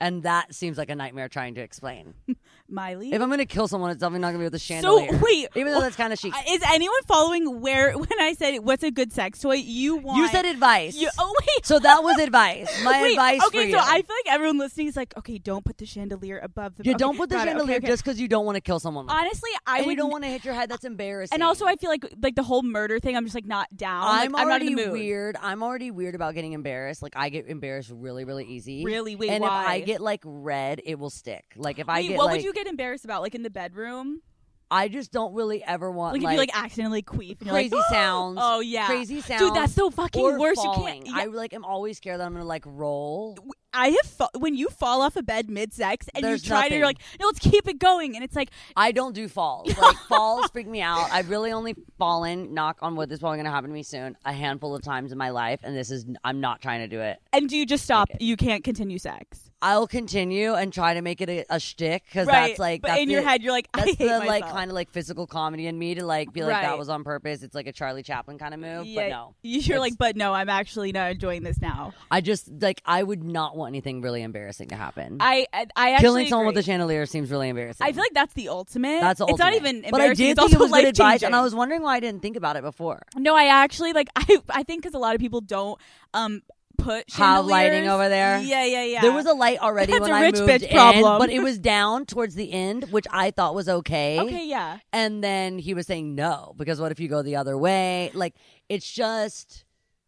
[0.00, 2.14] And that seems like a nightmare trying to explain.
[2.68, 3.12] Miley.
[3.12, 5.12] If I'm gonna kill someone, it's definitely not gonna be with a chandelier.
[5.12, 6.32] so wait, even though that's kind of chic.
[6.48, 9.54] Is anyone following where when I said what's a good sex toy?
[9.54, 10.96] You want You said advice.
[10.96, 11.66] You, oh wait.
[11.66, 12.68] so that was advice.
[12.82, 13.72] My Wait, advice okay, for you.
[13.72, 16.84] so I feel like everyone listening is like, okay, don't put the chandelier above the.
[16.84, 17.86] you okay, don't put the it, okay, chandelier okay.
[17.86, 19.08] just because you don't want to kill someone.
[19.08, 19.92] Honestly, I and would.
[19.92, 20.70] you don't want to hit your head.
[20.70, 21.34] That's embarrassing.
[21.34, 23.16] and also, I feel like like the whole murder thing.
[23.16, 24.04] I'm just like not down.
[24.06, 24.92] I'm I'm not in already the mood.
[24.92, 25.36] weird.
[25.40, 27.02] I'm already weird about getting embarrassed.
[27.02, 28.84] Like I get embarrassed really, really easy.
[28.84, 29.16] Really?
[29.16, 29.83] Wait, and why?
[29.84, 31.44] Get like red, it will stick.
[31.56, 33.22] Like if I Wait, get what like, would you get embarrassed about?
[33.22, 34.22] Like in the bedroom?
[34.70, 37.52] I just don't really ever want Like, like, if you like accidentally queef and you're
[37.52, 38.38] like, crazy sounds.
[38.40, 39.40] Oh yeah, crazy sounds.
[39.42, 40.56] Dude, that's so fucking or worse.
[40.56, 41.06] Falling.
[41.06, 41.28] You can't.
[41.28, 43.36] I like am always scared that I'm gonna like roll.
[43.74, 46.68] I have fa- when you fall off a bed mid sex and There's you try
[46.68, 49.72] to, you're like, no, let's keep it going, and it's like, I don't do falls.
[49.84, 51.08] Like falls freak me out.
[51.12, 52.54] I've really only fallen.
[52.54, 53.08] Knock on wood.
[53.10, 54.16] This is probably gonna happen to me soon.
[54.24, 57.00] A handful of times in my life, and this is I'm not trying to do
[57.00, 57.20] it.
[57.32, 58.08] and do you just stop?
[58.20, 62.26] You can't continue sex, I'll continue and try to make it a, a shtick because
[62.26, 62.48] right?
[62.48, 64.90] that's like but that's in your head, you're like, That's the like kind of like
[64.90, 67.42] physical comedy in me to like be like that was on purpose.
[67.42, 69.34] It's like a Charlie Chaplin kind of move, yeah, but no.
[69.42, 71.94] you're like, but no, I'm actually not enjoying this now.
[72.10, 75.18] I just like I would not want anything really embarrassing to happen.
[75.20, 77.86] I, I, I actually Killing someone with a chandelier seems really embarrassing.
[77.86, 79.00] I feel like that's the ultimate.
[79.00, 79.76] that's the it's not ultimate.
[79.76, 81.82] even But I did it's think it also was good advice, and I was wondering
[81.82, 83.02] why I didn't think about it before.
[83.16, 85.80] No, I actually like I I think because a lot of people don't
[86.12, 86.42] um
[86.76, 88.40] put Have lighting over there?
[88.40, 89.00] Yeah, yeah, yeah.
[89.00, 91.18] There was a light already That's when a I rich moved bitch in, problem.
[91.18, 94.18] but it was down towards the end, which I thought was okay.
[94.20, 94.78] okay, yeah.
[94.92, 98.10] And then he was saying no because what if you go the other way?
[98.14, 98.34] Like
[98.68, 99.64] it's just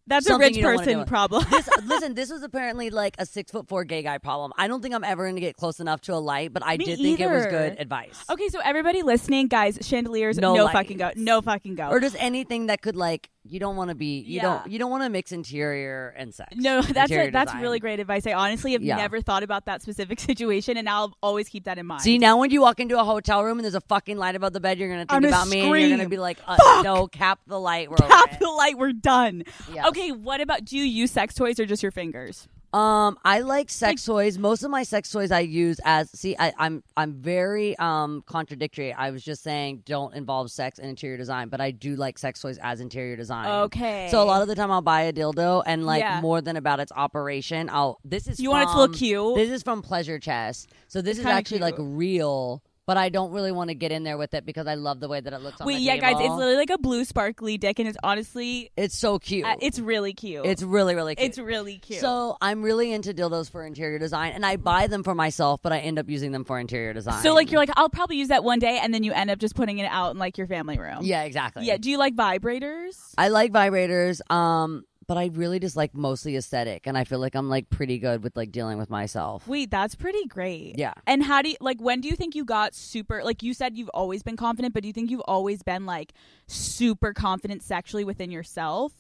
[0.07, 1.45] That's a rich you don't wanna person problem.
[1.51, 1.69] this.
[1.85, 4.53] listen, this was apparently like a six foot four gay guy problem.
[4.57, 6.77] I don't think I'm ever going to get close enough to a light, but I
[6.77, 8.25] Me did think it was good advice.
[8.31, 11.89] okay, so everybody listening, guys, chandeliers, No no, fucking go, no fucking go.
[11.89, 14.43] Or just anything that could like you don't want to be you Yeah.
[14.43, 16.55] don't you don't want to mix interior and sex.
[16.57, 17.63] no, that's a, that's design.
[17.63, 18.27] really great advice.
[18.27, 18.97] I honestly have Yeah.
[18.97, 22.03] never thought about that specific situation, and I'll always keep that in mind.
[22.03, 24.53] See now when you walk into a hotel room and there's a fucking light above
[24.53, 27.07] the bed, you're gonna think gonna about me and you're gonna be like, uh, no,
[27.07, 27.91] cap the light.
[27.91, 28.39] We're it.
[28.41, 28.77] the light.
[28.79, 29.45] We're done.
[29.73, 29.87] Yes.
[29.89, 30.65] Okay, what about?
[30.65, 32.49] Do you use sex toys or just your fingers?
[32.73, 34.37] Um, I like sex toys.
[34.39, 38.93] Most of my sex toys I use as see, I, I'm I'm very um contradictory.
[38.93, 42.41] I was just saying don't involve sex and interior design, but I do like sex
[42.41, 43.47] toys as interior design.
[43.65, 44.09] Okay.
[44.11, 46.21] So a lot of the time I'll buy a dildo and like Yeah.
[46.21, 47.71] more than about its operation.
[47.71, 49.37] I'll this is You want it to look from- cute?
[49.37, 50.71] This is from Pleasure Chest.
[50.89, 54.05] So this It's is actually like real, but I don't really want to get in
[54.05, 56.17] there with it because I love the way that it looks on Wait, yeah, guys,
[56.21, 59.45] it's literally like a blue sparkly dick, and it's honestly, It's so cute.
[59.45, 60.47] uh, it's really cute.
[60.47, 61.29] it's really really cute.
[61.29, 62.01] it's really cute.
[62.01, 65.73] So I'm really into dildos for interior design, and I buy them for myself, but
[65.73, 67.23] I end up using them for interior design.
[67.23, 69.39] So like you're like I'll probably use that one day, and then you end up
[69.39, 70.99] just putting it out in like your family room.
[71.03, 71.65] yeah, exactly.
[71.65, 71.77] Yeah.
[71.79, 72.97] Do you like vibrators?
[73.19, 77.35] I like vibrators, um, but I really just like mostly aesthetic, and I feel like
[77.35, 79.47] I'm like pretty good with like dealing with myself.
[79.47, 80.79] Wait, that's pretty great.
[80.79, 80.95] Yeah.
[81.07, 83.77] And how do you like when do you think you got super like you said
[83.77, 86.13] you've always been confident, but do you think you've always been like
[86.47, 88.93] super confident sexually within yourself?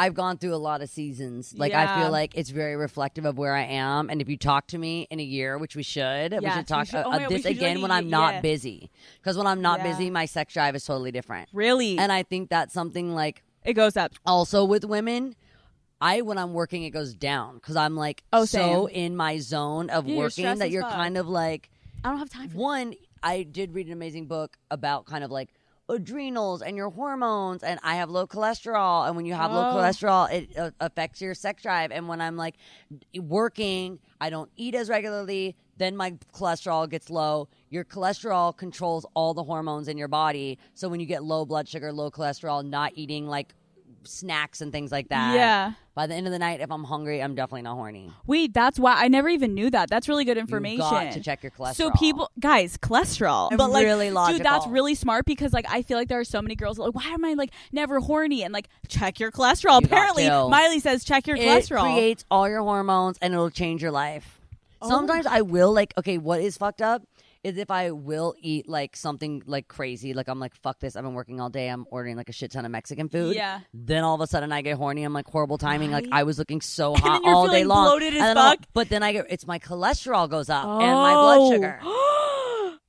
[0.00, 1.54] I've gone through a lot of seasons.
[1.56, 4.68] Like I feel like it's very reflective of where I am, and if you talk
[4.68, 6.96] to me in a year, which we should, we should we talk should.
[6.98, 8.40] uh, Oh uh, God, this again like, when I'm not yeah.
[8.40, 8.90] busy.
[9.20, 9.90] Because when I'm not Yeah.
[9.90, 11.48] busy, my sex drive is totally different.
[11.52, 11.98] Really?
[11.98, 14.12] And I think that's something like it goes up.
[14.26, 15.34] also with women
[16.00, 19.04] i when i'm working it goes down because i'm like Oh, so same.
[19.04, 20.92] in my zone of Yeah, you're working stressed that as you're fuck.
[20.92, 21.70] kind of like
[22.04, 25.30] I don't have time for one i did read an amazing book about kind of
[25.32, 25.50] like
[25.90, 29.74] adrenals and your hormones and i have low cholesterol and when you have low Oh.
[29.74, 32.54] cholesterol it uh, affects your sex drive and when i'm like
[33.18, 39.34] working i don't eat as regularly then my cholesterol gets low your cholesterol controls all
[39.34, 42.92] the hormones in your body so when you get low blood sugar low cholesterol not
[42.94, 43.54] eating like
[44.08, 45.34] snacks and things like that.
[45.34, 45.72] Yeah.
[45.94, 48.12] By the end of the night, if I'm hungry, I'm definitely not horny.
[48.26, 49.90] Wait, that's why I never even knew that.
[49.90, 50.84] That's really good information.
[50.84, 51.74] You got to check your cholesterol.
[51.74, 53.50] So people, guys, cholesterol.
[53.56, 56.40] But like, Really dude, that's really smart because like I feel like there are so
[56.40, 58.44] many girls like, why am I like never horny?
[58.44, 59.80] And like, check your cholesterol.
[59.80, 60.28] You Apparently.
[60.28, 61.82] Miley says check your it cholesterol.
[61.82, 64.37] creates all your hormones and it'll change your life.
[64.80, 64.88] Oh.
[64.88, 67.02] Sometimes I will like okay, what is fucked up
[67.44, 71.04] is if I will eat like something like crazy, like I'm like fuck this, I've
[71.04, 73.34] been working all day, I'm ordering like a shit ton of Mexican food.
[73.36, 73.60] Yeah.
[73.72, 75.04] Then all of a sudden I get horny.
[75.04, 75.90] I'm like horrible timing.
[75.90, 78.00] Like I was looking so hot all day long.
[78.02, 81.52] and then but then I get it's my cholesterol goes up and my blood Oh.
[81.52, 81.80] sugar.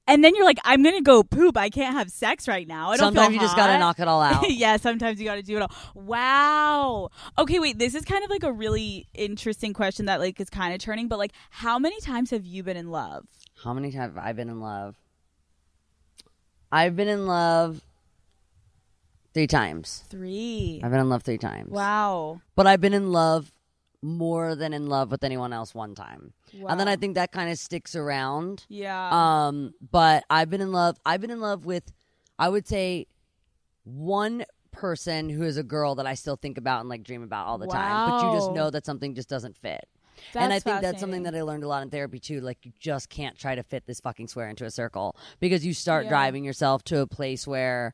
[0.10, 1.56] and then you're like, I'm gonna go poop.
[1.56, 2.90] I can't have sex right now.
[2.92, 4.50] I don't Sometimes you just gotta knock it all out.
[4.50, 5.72] yeah, sometimes you got to do it all.
[5.94, 7.10] Wow.
[7.38, 7.78] Okay, wait.
[7.80, 11.08] This is kind of like a really interesting question that like is kind of turning.
[11.08, 13.26] But like, how many times have you been in love?
[13.64, 14.96] How many times have I been in love?
[16.72, 17.82] I've been in love
[19.34, 20.04] three times.
[20.10, 20.82] Three.
[20.84, 21.70] I've been in love three times.
[21.70, 22.42] Wow.
[22.56, 23.52] But I've been in love
[24.02, 26.34] more than in love with anyone else one time.
[26.68, 28.66] And then I think that kind of sticks around.
[28.70, 29.10] Yeah.
[29.48, 30.98] Um, but I've been in love.
[31.06, 31.92] I've been in love with,
[32.38, 33.08] I would say,
[33.84, 37.48] one person who is a girl that I still think about and like dream about
[37.48, 38.10] all the time.
[38.12, 39.88] But you just know that something just doesn't fit.
[40.36, 42.40] and I think that's something that I learned a lot in therapy too.
[42.42, 45.74] Like you just can't try to fit this fucking square into a circle because you
[45.74, 46.10] start Yeah.
[46.12, 47.94] driving yourself to a place where,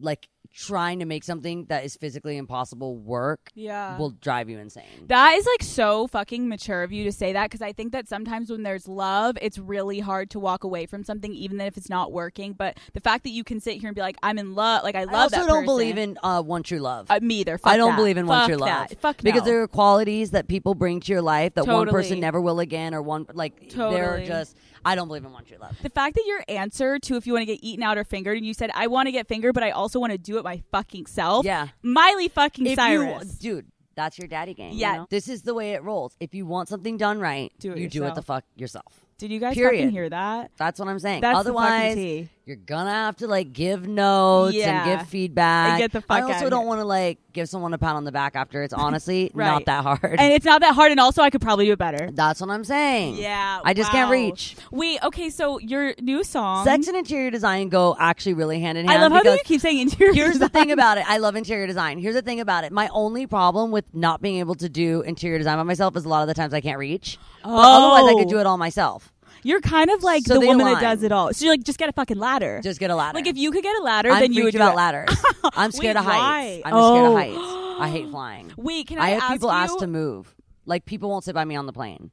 [0.00, 3.96] like, trying to make something that is physically impossible work Yeah.
[3.98, 4.84] will drive you insane.
[5.06, 8.08] That is like so fucking mature of you to say that because I think that
[8.08, 11.88] sometimes when there's love, it's really hard to walk away from something, even if it's
[11.88, 12.52] not working.
[12.52, 14.96] But the fact that you can sit here and be like, "I'm in love," like
[14.96, 15.46] I love I also that.
[15.46, 15.66] don't person.
[15.66, 17.06] believe in uh, one true love.
[17.10, 17.56] uh, me either.
[17.58, 17.96] Fuck I don't that.
[17.96, 18.88] believe in one Fuck true love.
[18.88, 19.00] that.
[19.00, 19.46] Fuck because no.
[19.46, 22.92] there are qualities that people bring to your life that one person never will again,
[22.94, 24.56] or one like they're just.
[24.84, 25.76] I don't believe in one true love.
[25.82, 28.36] The fact that your answer to if you want to get eaten out or fingered,
[28.36, 30.44] and you said, I want to get fingered, but I also want to do it
[30.44, 31.44] my fucking self.
[31.44, 31.68] Yeah.
[31.82, 33.38] Miley fucking If Cyrus.
[33.42, 34.72] you, dude, that's your daddy game.
[34.72, 34.96] you Yeah.
[34.98, 35.06] know?
[35.10, 36.16] this is the way it rolls.
[36.20, 39.00] If you want something done right, Do it you do it the fuck yourself.
[39.18, 39.80] Did you guys Period.
[39.80, 40.50] fucking hear that?
[40.56, 41.20] That's what I'm saying.
[41.20, 44.88] That's the Otherwise, you're gonna have to like give notes Yeah.
[44.90, 45.72] and give feedback.
[45.72, 48.04] And get the fuck I also don't want to like give someone a pat on
[48.04, 49.46] the back after it's honestly Right.
[49.46, 50.16] not that hard.
[50.18, 52.10] And it's not that hard, and also I could probably do it better.
[52.12, 53.16] That's what I'm saying.
[53.16, 53.60] Yeah.
[53.64, 54.56] I just can't reach.
[54.70, 56.64] Wait, okay, so your new song.
[56.64, 58.98] Sex and interior design go actually really hand in hand.
[58.98, 60.12] I love how you keep saying interior.
[60.14, 61.04] Here's the thing about it.
[61.08, 61.98] I love interior design.
[61.98, 62.72] Here's the thing about it.
[62.72, 66.08] My only problem with not being able to do interior design by myself is a
[66.08, 67.18] lot of the times I can't reach.
[67.42, 68.30] But otherwise, I could Oh.
[68.30, 69.12] do it all myself.
[69.42, 70.74] You're kind of like So the they woman align.
[70.74, 71.32] that does it all.
[71.32, 72.60] So you're like, just get a fucking ladder.
[72.62, 73.16] Just get a ladder.
[73.16, 74.76] like if you could get a ladder, I'm then you freaked would do about it.
[74.76, 75.24] ladders.
[75.56, 76.18] I'm scared Wait, of heights.
[76.18, 76.62] why?
[76.64, 77.06] I'm just scared Oh.
[77.06, 77.80] of heights.
[77.80, 78.52] I hate flying.
[78.56, 79.54] Wait, can I I, have people you?
[79.54, 80.34] ask to move.
[80.66, 82.10] Like people won't sit by me on the plane.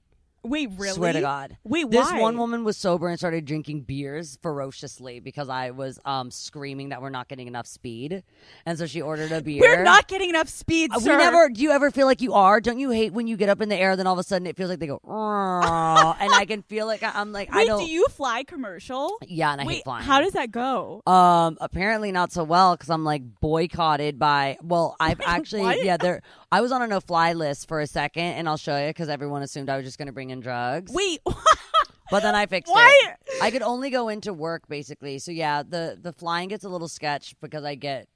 [0.49, 0.93] Wait, really?
[0.93, 1.57] Swear to God.
[1.63, 6.31] Wait, This one woman was sober and started drinking beers ferociously because I was um,
[6.31, 8.23] screaming that we're not getting enough speed,
[8.65, 9.61] and so she ordered a beer.
[9.61, 11.49] We're not getting enough speed, Uh, We never.
[11.49, 12.59] Do you ever feel like you are?
[12.61, 14.47] Don't you hate when you get up in the air, then all of a sudden
[14.47, 17.67] it feels like they go, "Rrrr," and I can feel like I'm like I Wait,
[17.67, 17.85] don't.
[17.85, 19.17] do you fly commercial?
[19.27, 20.03] yeah, and I Wait, hate flying.
[20.05, 21.01] how does that go?
[21.05, 24.57] Um, apparently not so well because I'm like boycotted by.
[24.61, 25.83] Well, I've actually what?
[25.83, 25.97] yeah.
[25.97, 26.21] There,
[26.51, 29.09] I was on a no fly list for a second, and I'll show you because
[29.09, 30.91] everyone assumed I was just going to bring in drugs.
[30.93, 31.19] Wait,
[32.11, 32.93] but then I fixed Why?
[33.05, 33.17] it.
[33.41, 35.19] I could only go into work basically.
[35.19, 38.07] So yeah, the the flying gets a little sketch because I get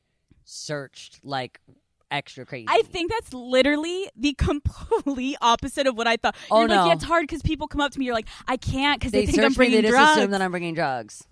[0.45, 1.59] searched like
[2.09, 2.65] extra crazy.
[2.69, 6.35] I think that's literally the complete opposite of what I thought.
[6.49, 6.85] Oh, You're like, no.
[6.87, 8.05] yeah, it's hard because people come up to me.
[8.05, 9.55] You're like, I can't because they, they think I'm me.
[9.55, 10.17] bringing They just drugs.
[10.17, 11.23] assume that I'm bringing drugs.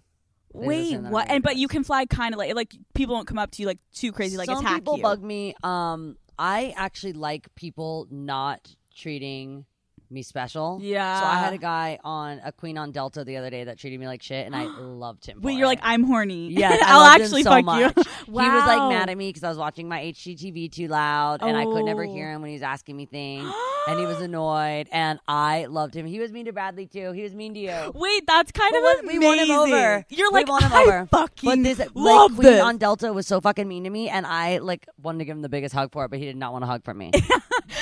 [0.54, 1.26] They just Wait, assume that I'm what?
[1.26, 1.62] bringing And but drugs.
[1.62, 4.12] you can fly kind of like like people don't come up to you like too
[4.12, 5.04] crazy, like Some attack people you.
[5.04, 5.54] bug me.
[5.64, 9.66] Um, I actually like people not treating
[10.12, 10.80] me special.
[10.82, 11.20] Yeah.
[11.20, 14.00] So I had a guy on a queen on Delta the other day that treated
[14.00, 15.42] me like shit, and I loved him.
[15.42, 15.80] Wait, you're like.
[15.84, 16.50] I'm horny.
[16.60, 17.96] Yeah, I'll actually so fuck much.
[17.96, 18.04] you.
[18.26, 21.56] He was like mad at me because I was watching my HGTV too loud, and
[21.58, 22.14] I could never Oh.
[22.14, 23.52] hear him when he was asking me things,
[23.88, 24.88] and he was annoyed.
[24.92, 26.06] And I loved him.
[26.06, 27.12] He was mean to Bradley too.
[27.12, 27.92] He was mean to you.
[27.96, 29.20] Wait, that's kind But of what- amazing.
[29.20, 30.06] we won him over.
[30.10, 31.08] You're We like, won him I over.
[31.12, 32.62] fucking But this like Queen this.
[32.62, 35.42] on Delta was so fucking mean to me, and I like wanted to give him
[35.42, 37.12] the biggest hug for it, but he did not want to hug from me.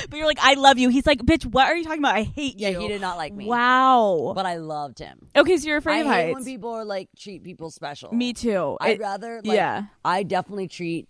[0.09, 0.89] But you're like, I love you.
[0.89, 2.15] He's like, bitch, what are you talking about?
[2.15, 2.67] I hate you.
[2.69, 3.45] yeah, he did not like me.
[3.45, 4.33] Wow.
[4.35, 5.27] But I loved him.
[5.35, 6.35] okay, so you're afraid I of hate heights.
[6.35, 8.13] when people are like treat people special.
[8.13, 8.77] Me too.
[8.81, 9.83] I'd It- rather like, yeah.
[10.05, 11.07] I definitely treat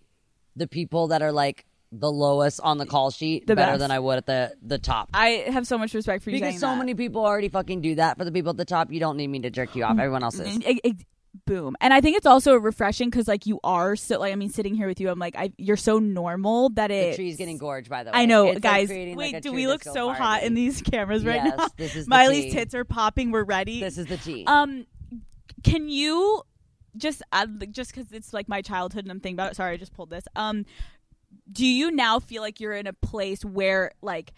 [0.56, 3.80] the people that are like the lowest on the call sheet The better best.
[3.80, 5.08] than I would at the the top.
[5.14, 6.76] I have so much respect for you because saying so that.
[6.78, 8.92] many people already fucking do that for the people at the top.
[8.92, 9.92] You don't need me to jerk you off.
[9.92, 10.00] Mm-hmm.
[10.00, 10.48] Everyone else is.
[10.58, 10.78] Mm-hmm.
[10.84, 11.04] Ex-
[11.46, 14.50] boom and i think it's also refreshing because like you are so like i mean
[14.50, 17.58] sitting here with you i'm like I, you're so normal that The it tree's getting
[17.58, 18.18] gorged, by the way.
[18.20, 20.18] i know It's, guys creating, wait like, do we look so party.
[20.22, 22.50] hot in these cameras right Yes, now this is the miley's tea.
[22.52, 24.44] tits are popping we're ready This is the tea.
[24.46, 24.86] um
[25.64, 26.42] can you
[26.96, 29.76] just add, just because it's like my childhood and i'm thinking about it sorry i
[29.76, 30.64] just pulled this um
[31.52, 34.32] do you now feel like you're in a place where like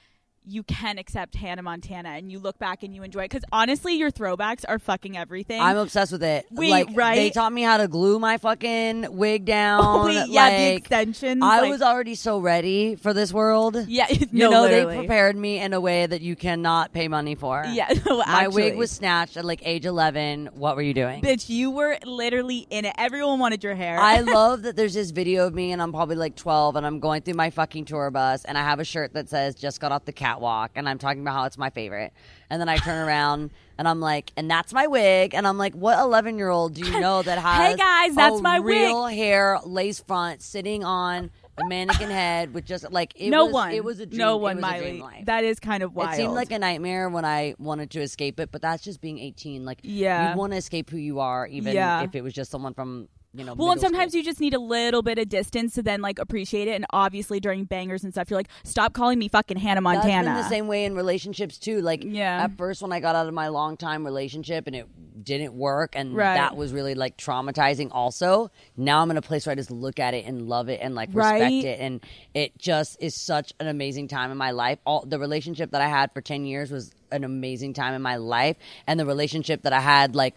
[0.46, 3.30] you can accept Hannah Montana and you look back and you enjoy it?
[3.30, 5.60] Because honestly, your throwbacks are fucking everything.
[5.60, 6.46] I'm obsessed with it.
[6.50, 7.14] Wait, like right?
[7.14, 9.80] they taught me how to glue my fucking wig down.
[9.84, 11.42] Oh, wait, yeah, the like, extensions.
[11.44, 13.76] I like- was already so ready for this world.
[13.86, 14.94] yeah, You no, know, literally.
[14.94, 17.64] they prepared me in a way that you cannot pay money for.
[17.70, 20.50] Yeah, no, My wig was snatched at like age 11.
[20.54, 21.22] What were you doing?
[21.22, 22.94] Bitch, you were literally in it.
[22.98, 23.98] Everyone wanted your hair.
[23.98, 26.98] I love that there's this video of me and I'm probably like 12 and I'm
[27.00, 29.92] going through my fucking tour bus and I have a shirt that says just got
[29.92, 32.12] off the catwalk and I'm talking about how it's my favorite.
[32.48, 35.34] And then I turn around and I'm like, and that's my wig.
[35.34, 38.40] And I'm like, what 11 year old do you know that has Hey, guys, that's
[38.40, 38.76] my wig.
[38.76, 43.52] real hair lace front sitting on a mannequin head with just like it no was,
[43.54, 43.72] one.
[43.72, 44.18] It was a dream.
[44.18, 45.24] no one, was a dream Miley.
[45.24, 46.12] That is kind of wild.
[46.14, 49.18] It seemed like a nightmare when I wanted to escape it, but that's just being
[49.18, 49.64] 18.
[49.64, 50.30] Like, Yeah.
[50.30, 52.02] you'd want to escape who you are, even Yeah.
[52.02, 54.18] if it was just someone from, you know, Well, and sometimes school.
[54.20, 56.72] you just need a little bit of distance to then like appreciate it.
[56.72, 60.34] And obviously, during Bangerz and stuff, you're like, "Stop calling me fucking Hannah Montana." been
[60.42, 61.80] the same way in relationships too.
[61.80, 62.42] Like, Yeah.
[62.44, 64.86] at first when I got out of my long time relationship and it
[65.22, 66.34] didn't work, and Right.
[66.34, 67.88] that was really like traumatizing.
[67.92, 70.80] Also, now I'm in a place where I just look at it and love it
[70.82, 71.64] and like respect Right.
[71.64, 72.00] it, and
[72.34, 74.78] it just is such an amazing time in my life.
[74.84, 78.16] All the relationship that I had for ten years was an amazing time in my
[78.16, 78.56] life,
[78.88, 80.34] and the relationship that I had like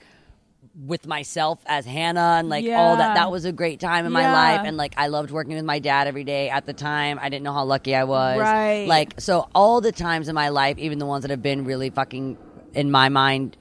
[0.76, 4.32] with myself as Hannah and like all that that was a great time in my
[4.34, 7.30] life and like I loved working with my dad every day at the time I
[7.30, 8.88] didn't know how lucky I was Right.
[8.88, 11.92] like so all the times in my life even the ones that have been really
[11.92, 12.40] fucking
[12.74, 13.56] in my mind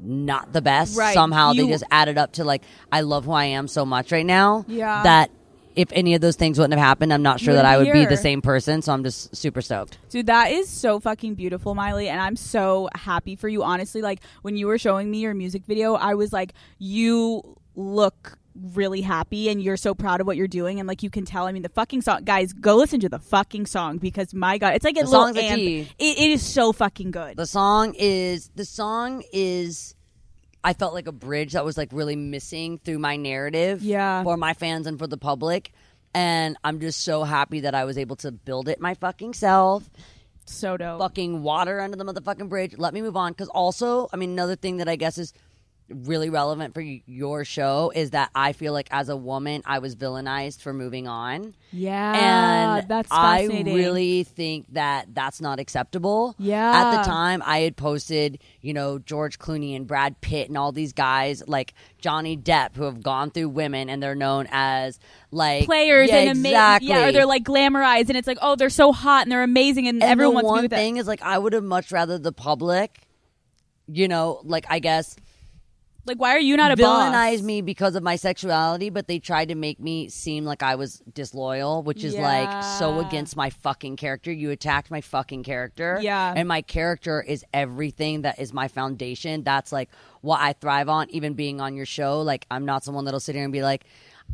[0.00, 1.14] not the best Right.
[1.14, 4.26] somehow they just added up to like I love who I am so much right
[4.26, 5.04] now Yeah.
[5.04, 5.30] that
[5.76, 7.92] if any of those things wouldn't have happened I'm not sure You that I would
[7.92, 9.98] be the same person so I'm just super stoked.
[10.10, 13.62] Dude, that is so fucking beautiful, Miley, and I'm so happy for you.
[13.62, 18.38] Honestly, like when you were showing me your music video, I was like, you look
[18.54, 21.46] really happy and you're so proud of what you're doing and like you can tell.
[21.46, 24.74] I mean the fucking song guys go listen to the fucking song because my god
[24.74, 25.80] it's like a The little song's a.
[25.80, 27.36] It, it is so fucking good.
[27.36, 29.94] The song is the song is
[30.64, 34.22] I felt like a bridge that was like really missing through my narrative Yeah.
[34.22, 35.72] for my fans and for the public.
[36.14, 39.88] And I'm just so happy that I was able to build it my fucking self.
[40.46, 42.74] so dope Fucking water under the motherfucking bridge.
[42.76, 43.32] Let me move on.
[43.34, 45.32] Cause also, I mean, another thing that I guess is
[45.94, 49.96] really relevant for your show is that I feel like as a woman, I was
[49.96, 56.34] villainized for moving on yeah and that's I really think that that's not acceptable.
[56.38, 56.70] Yeah.
[56.70, 60.72] At the time, I had posted, you know, George Clooney and Brad Pitt and all
[60.72, 64.98] these guys like Johnny Depp who have gone through women and they're known as
[65.30, 66.88] like players yeah, and exactly.
[66.88, 69.88] yeah, or they're like glamorized, and it's like, oh, they're so hot and they're amazing,
[69.88, 71.90] and, and everyone the wants to be one thing is like I would have much
[71.90, 73.00] rather the public,
[73.86, 75.16] you know, like I guess.
[76.04, 77.42] Like, why are you not a villainize boss?
[77.42, 81.00] me because of my sexuality, but they tried to make me seem like I was
[81.12, 84.32] disloyal, which is like so against my fucking character.
[84.32, 85.98] You attacked my fucking character.
[86.02, 86.32] Yeah.
[86.36, 89.44] And my character is everything that is my foundation.
[89.44, 89.90] That's like
[90.22, 92.20] what I thrive on, even being on your show.
[92.22, 93.84] Like I'm not someone that'll sit here and be like,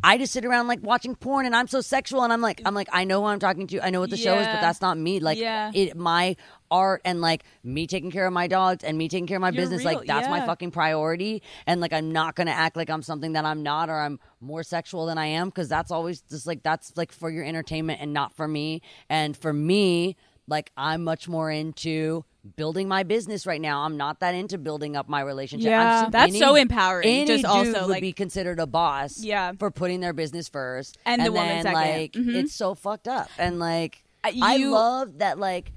[0.03, 2.73] I just sit around like watching porn and I'm so sexual and I'm like I'm
[2.73, 3.85] like I know who I'm talking to.
[3.85, 5.19] I know what the show is, but that's not me.
[5.19, 5.71] Like Yeah.
[5.73, 6.35] it my
[6.71, 9.49] art and like me taking care of my dogs and me taking care of my
[9.49, 11.41] You're business, real, like that's my fucking priority.
[11.67, 14.63] And like I'm not gonna act like I'm something that I'm not or I'm more
[14.63, 18.13] sexual than I am because that's always just like that's like for your entertainment and
[18.13, 18.81] not for me.
[19.09, 20.15] And for me,
[20.47, 23.81] like I'm much more into building my business right now.
[23.81, 25.69] I'm not that into building up my relationship.
[25.69, 27.07] Yeah, that's any- so empowering.
[27.07, 29.19] Any Just dude also, would like- be considered a boss.
[29.21, 29.51] Yeah.
[29.59, 31.73] for putting their business first, And the woman second.
[31.73, 32.35] Like Mhm.
[32.35, 33.29] it's so fucked up.
[33.37, 35.37] And like Uh, I love that.
[35.37, 35.71] Like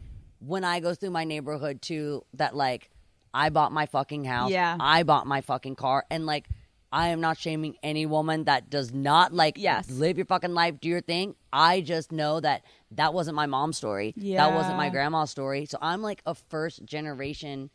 [0.45, 2.91] when I go through my neighborhood too, that like
[3.33, 4.51] I bought my fucking house.
[4.51, 4.77] Yeah.
[4.79, 6.47] I bought my fucking car, and like
[6.93, 9.89] I am not shaming any woman that does not like Yes.
[9.91, 11.35] live your fucking life, do your thing.
[11.53, 14.13] I just know that that wasn't my mom's story.
[14.17, 14.47] Yeah.
[14.47, 15.65] That wasn't my grandma's story.
[15.65, 17.71] So I'm like a first generation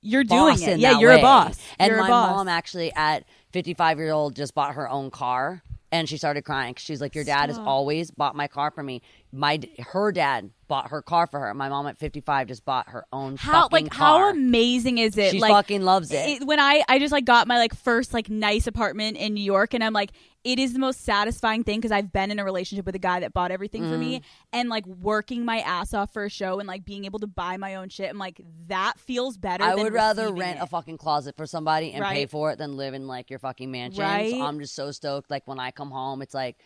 [0.00, 0.78] You're doing it.
[0.78, 1.58] Yeah, that you're a boss.
[1.80, 2.30] And you're my boss.
[2.36, 6.74] mom actually at 55 year old just bought her own car and she started crying.
[6.76, 9.02] She's like, "Your dad has always bought my car for me.
[9.36, 11.52] My her dad bought her car for her.
[11.54, 14.24] My mom at 55 just bought her own how fucking like car.
[14.24, 15.30] how amazing is it?
[15.32, 16.44] She like fucking loves it.
[16.46, 19.74] when I I just like got my like first like nice apartment in New York,
[19.74, 20.10] and I'm like,
[20.42, 23.20] it is the most satisfying thing because I've been in a relationship with a guy
[23.20, 24.00] that bought everything for Mm-hmm.
[24.00, 24.22] me,
[24.52, 27.56] and like working my ass off for a show and like being able to buy
[27.58, 28.08] my own shit.
[28.10, 29.64] I'm like, that feels better.
[29.64, 30.62] I would rather rent it.
[30.62, 33.70] a fucking closet for somebody and pay for it than live in like your fucking
[33.70, 34.02] mansion.
[34.02, 34.30] Right.
[34.30, 35.30] So I'm just so stoked.
[35.30, 36.56] Like when I come home, it's like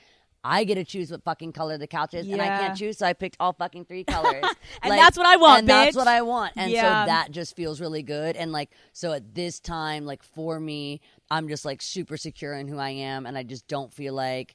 [0.43, 3.07] I get to choose what fucking color the couch is, and I can't choose, so
[3.07, 4.45] I picked all fucking three colors.
[4.83, 6.55] And Like, that's what I want, And that's what I want.
[6.57, 7.05] And Yeah.
[7.05, 8.37] so that just feels really good.
[8.37, 12.69] And like so at this time, like for me, I'm just like super secure in
[12.69, 14.55] who I am, and I just don't feel like.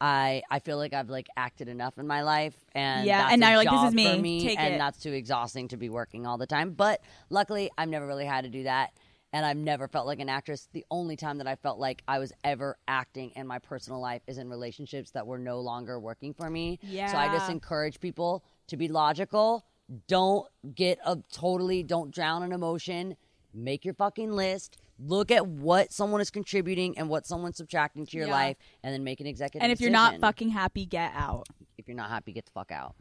[0.00, 3.40] I I feel like I've like acted enough in my life, and Yeah, that's and
[3.40, 4.04] now you're like, this is me.
[4.16, 4.78] for me, Take and it.
[4.78, 6.72] that's too exhausting to be working all the time.
[6.72, 8.92] But luckily, I've never really had to do that,
[9.34, 10.68] and I've never felt like an actress.
[10.72, 14.22] The only time that I felt like I was ever acting in my personal life
[14.28, 16.78] is in relationships that were no longer working for me.
[16.82, 17.10] Yeah.
[17.10, 19.66] So I just encourage people to be logical.
[20.06, 21.82] Don't get a totally.
[21.82, 23.16] Don't drown in emotion.
[23.52, 24.76] Make your fucking list.
[25.00, 28.32] Look at what someone is contributing and what someone's subtracting to your Yeah.
[28.34, 29.64] life, and then make an executive.
[29.64, 31.48] And if you're not fucking happy, get out.
[31.76, 32.94] if you're not happy, get the fuck out.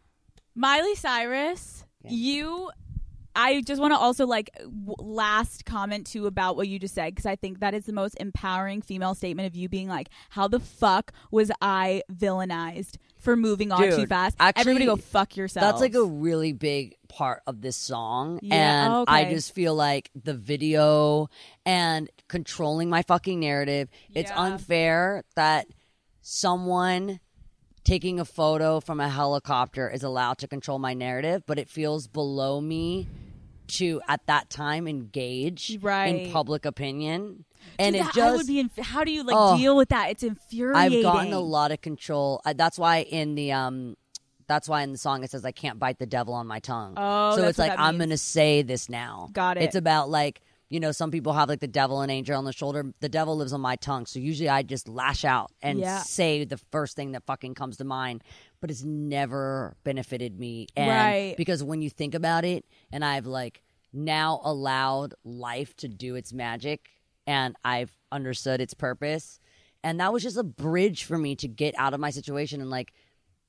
[0.55, 2.09] Miley Cyrus, Yeah.
[2.11, 2.71] you.
[3.35, 7.13] I just want to also like w- last comment too about what you just said
[7.13, 10.47] because I think that is the most empowering female statement of you being like, "How
[10.47, 15.63] the fuck was I villainized for moving on too fast?" actually, Everybody go fuck yourself.
[15.63, 18.39] That's like a really big part of this song.
[18.41, 21.29] Yeah, and oh, I just feel like the video
[21.65, 25.67] and controlling my fucking narrative, it's unfair that
[26.21, 27.19] someone
[27.83, 32.07] taking a photo from a helicopter is allowed to control my narrative, but it feels
[32.07, 33.07] below me
[33.77, 36.25] to at that time engage Right.
[36.27, 37.45] in public opinion.
[37.79, 38.59] And Dude, it just I would be.
[38.59, 39.57] Inf- how do you like Oh.
[39.57, 40.09] deal with that?
[40.09, 40.97] It's infuriating.
[40.97, 42.41] I've gotten a lot of control.
[42.45, 43.95] I, that's why in the um,
[44.47, 46.93] that's why in the song it says I can't bite the devil on my tongue.
[46.97, 49.29] Oh, so it's like I'm gonna say this now.
[49.31, 49.63] Got it.
[49.63, 52.51] It's about like you know some people have like the devil and angel on the
[52.51, 52.93] shoulder.
[52.99, 55.99] The devil lives on my tongue, so usually I just lash out and Yeah.
[55.99, 58.23] say the first thing that fucking comes to mind.
[58.63, 61.35] But it's never benefited me, and Right.
[61.35, 63.61] because when you think about it, and I've like
[63.91, 66.87] now allowed life to do its magic,
[67.27, 69.41] and I've understood its purpose
[69.83, 72.69] and that was just a bridge for me to get out of my situation and
[72.69, 72.93] like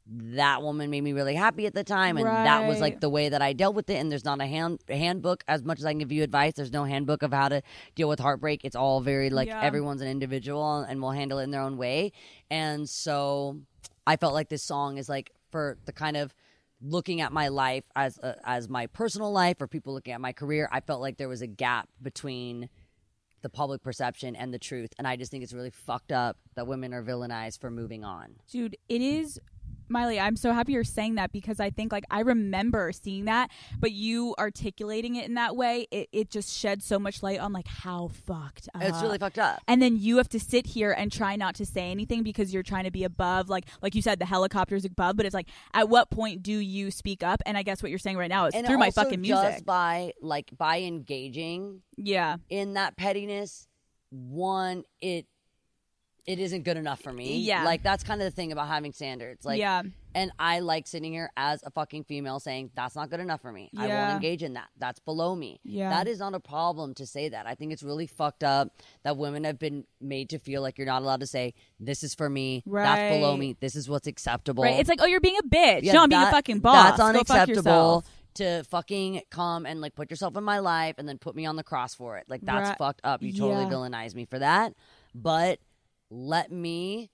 [0.06, 3.28] that woman made me really happy at the time and that was like the way
[3.28, 5.86] that I dealt with it and there's not a hand a handbook as much as
[5.86, 7.62] I can give you advice there's no handbook of how to
[7.94, 9.60] deal with heartbreak it's all very like Yeah.
[9.62, 12.12] everyone's an individual and will handle it in their own way
[12.50, 13.60] and so
[14.06, 16.34] I felt like this song is like for the kind of
[16.80, 20.32] looking at my life as a, as my personal life or people looking at my
[20.32, 22.68] career I felt like there was a gap between
[23.42, 24.94] the public perception and the truth.
[24.98, 28.36] And I just think it's really fucked up that women are villainized for moving on.
[28.50, 29.38] dude it is
[29.88, 33.50] miley i'm so happy you're saying that because i think like i remember seeing that
[33.78, 37.52] but you articulating it in that way it, it just sheds so much light on
[37.52, 38.82] like how fucked up.
[38.82, 39.60] it's really fucked up.
[39.68, 42.62] and then you have to sit here and try not to say anything because you're
[42.62, 45.88] trying to be above like like you said the helicopter's above but it's like at
[45.88, 48.54] what point do you speak up and i guess what you're saying right now is
[48.54, 53.66] And through my fucking music Just by like by engaging yeah in that pettiness,
[54.10, 55.26] one it
[56.26, 57.38] it isn't good enough for me.
[57.38, 57.64] Yeah.
[57.64, 59.44] Like that's kind of the thing about having standards.
[59.44, 59.82] Like yeah
[60.16, 63.50] and I like sitting here as a fucking female saying that's not good enough for
[63.50, 63.68] me.
[63.76, 64.68] I won't engage in that.
[64.78, 65.60] That's below me.
[65.64, 65.90] Yeah.
[65.90, 67.46] That is not a problem to say that.
[67.46, 68.68] I think it's really fucked up
[69.02, 72.14] that women have been made to feel like you're not allowed to say this is
[72.14, 72.62] for me.
[72.64, 72.84] right.
[72.84, 73.56] That's below me.
[73.60, 74.62] This is what's acceptable.
[74.64, 76.96] right it's like oh you're being a bitch Yeah, no i'm being a fucking boss
[76.96, 78.10] That's fuck unacceptable yourself.
[78.34, 81.56] to fucking come and like put yourself in my life and then put me on
[81.56, 82.24] the cross for it.
[82.28, 82.78] Like that's Right.
[82.78, 83.22] fucked up.
[83.22, 83.70] You totally Yeah.
[83.70, 84.74] villainize me for that.
[85.14, 85.58] But
[86.10, 87.10] let me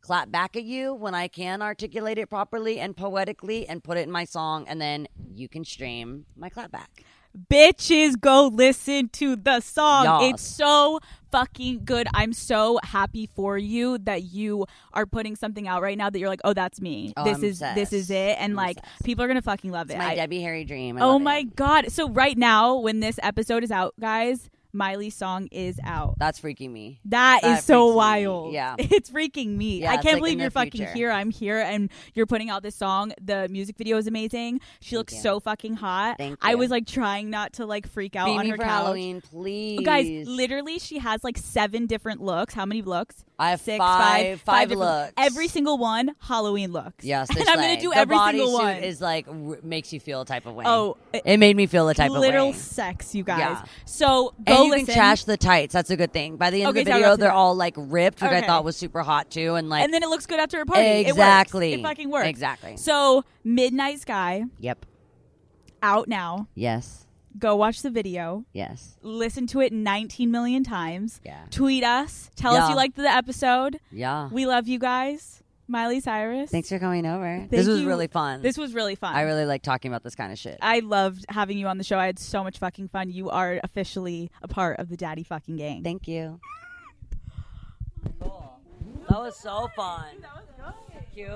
[0.00, 4.02] clap back at you when I can articulate it properly and poetically and put it
[4.02, 6.90] in my song and then you can stream my clap back.
[7.50, 11.00] bitches go listen to the song it's so
[11.32, 16.08] fucking good i'm so happy for you that you are putting something out right now
[16.08, 18.56] that you're like oh that's me Oh, this I'm is this is it and I'm
[18.56, 19.04] like obsessed.
[19.04, 20.96] people are gonna fucking love It's it my I- Debbie Harry dream.
[20.96, 21.56] I oh my it.
[21.56, 26.40] god so right now when this episode is out guys miley's song is out That's
[26.40, 27.00] freaking me.
[27.06, 27.96] that is so freaks me.
[27.96, 28.52] wild.
[28.52, 28.76] Yeah.
[28.78, 29.80] It's freaking me.
[29.82, 30.92] Yeah, I it's can't like believe you're fucking future.
[30.92, 31.10] here.
[31.10, 33.12] I'm here and you're putting out this song.
[33.20, 34.60] The music video is amazing.
[34.80, 35.20] She looks you.
[35.20, 36.18] so fucking hot.
[36.18, 36.58] Thank I you.
[36.58, 38.70] was like trying not to like freak out Beat on me her for couch.
[38.70, 39.80] Halloween, please.
[39.84, 42.54] Guys, literally, she has like seven different looks.
[42.54, 43.24] How many looks?
[43.36, 45.12] I have Six, five- five looks.
[45.16, 47.04] Every single one Halloween looks.
[47.04, 48.76] Yes, and I'm gonna do the every single one.
[48.76, 50.64] Is like r- makes you feel a type of way.
[50.66, 52.28] Oh, it made me feel a type of way.
[52.28, 53.38] Little sex, you guys.
[53.40, 53.64] Yeah.
[53.86, 54.86] So And go you listen.
[54.86, 55.72] can trash the tights.
[55.72, 56.36] That's a good thing.
[56.36, 58.76] By the end Okay, of the video, they're all like ripped, which I thought was
[58.76, 59.56] super hot too.
[59.56, 60.82] And like, and then it looks good after a party.
[60.84, 61.10] It works.
[61.10, 62.28] exactly, It, fucking works.
[62.28, 62.76] Exactly.
[62.76, 64.86] So Midnight Sky Yep.
[65.82, 66.46] out now.
[66.54, 67.03] Yes.
[67.38, 68.44] Go watch the video.
[68.52, 68.96] Yes.
[69.02, 71.20] Listen to it 19 million times.
[71.24, 71.44] Yeah.
[71.50, 72.30] Tweet us.
[72.36, 73.80] Tell us you liked the episode.
[73.90, 74.28] Yeah.
[74.30, 75.42] We love you guys.
[75.66, 76.50] Miley Cyrus.
[76.50, 77.38] Thanks for coming over.
[77.38, 77.88] Thank this was you.
[77.88, 78.42] really fun.
[78.42, 79.14] This was really fun.
[79.14, 80.58] I really like talking about this kind of shit.
[80.60, 81.98] I loved having you on the show.
[81.98, 83.10] I had so much fucking fun.
[83.10, 85.82] You are officially a part of the Daddy fucking gang.
[85.82, 86.40] Thank you.
[88.20, 88.50] Cool.
[89.08, 90.06] That was so fun.
[90.22, 91.14] That was good.
[91.14, 91.28] Cute.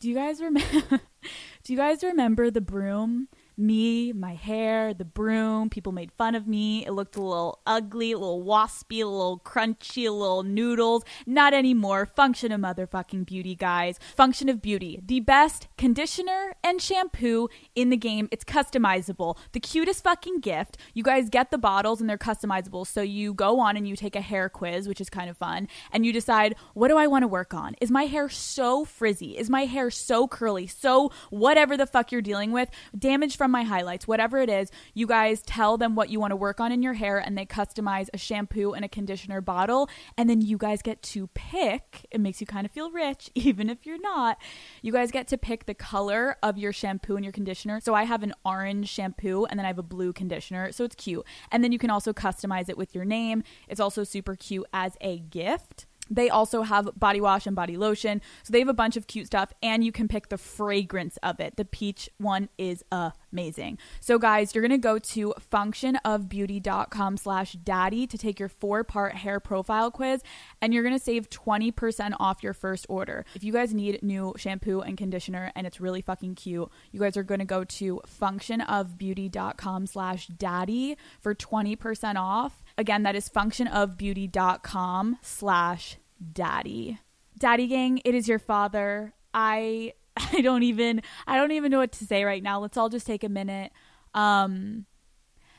[0.00, 1.00] Do you guys remember?
[1.64, 3.28] do you guys remember the broom
[3.60, 5.70] me, my hair, the broom.
[5.70, 6.86] People made fun of me.
[6.86, 11.04] It looked a little ugly, a little waspy, a little crunchy, a little noodles.
[11.26, 12.06] Not anymore.
[12.06, 13.98] Function of motherfucking beauty, guys.
[14.16, 15.00] Function of beauty.
[15.04, 18.28] The best conditioner and shampoo in the game.
[18.30, 19.36] It's customizable.
[19.52, 20.78] The cutest fucking gift.
[20.94, 22.86] You guys get the bottles and they're customizable.
[22.86, 25.68] So you go on and you take a hair quiz, which is kind of fun,
[25.92, 27.74] and you decide, what do I want to work on?
[27.80, 29.36] Is my hair so frizzy?
[29.36, 30.66] Is my hair so curly?
[30.66, 35.42] So whatever the fuck you're dealing with, damage my highlights, whatever it is, you guys
[35.42, 38.18] tell them what you want to work on in your hair and they customize a
[38.18, 39.88] shampoo and a conditioner bottle.
[40.16, 42.06] And then you guys get to pick.
[42.10, 44.38] It makes you kind of feel rich, even if you're not.
[44.82, 47.80] You guys get to pick the color of your shampoo and your conditioner.
[47.80, 50.72] So I have an orange shampoo and then I have a blue conditioner.
[50.72, 51.24] So it's cute.
[51.50, 53.42] And then you can also customize it with your name.
[53.68, 55.86] It's also super cute as a gift.
[56.10, 58.20] They also have body wash and body lotion.
[58.42, 61.40] So they have a bunch of cute stuff and you can pick the fragrance of
[61.40, 61.56] it.
[61.56, 63.78] The peach one is amazing.
[64.00, 69.14] So guys, you're going to go to functionofbeauty.com slash daddy to take your four part
[69.14, 70.22] hair profile quiz
[70.60, 73.24] and you're going to save 20% off your first order.
[73.34, 77.16] If you guys need new shampoo and conditioner and it's really fucking cute, you guys
[77.16, 82.62] are going to go to functionofbeauty.com slash daddy for 20% off.
[82.80, 85.98] Again, that is functionofbeauty.com slash
[86.32, 86.98] daddy.
[87.38, 89.12] Daddy gang, it is your father.
[89.34, 92.58] I I don't even I don't even know what to say right now.
[92.58, 93.72] Let's all just take a minute.
[94.14, 94.86] Um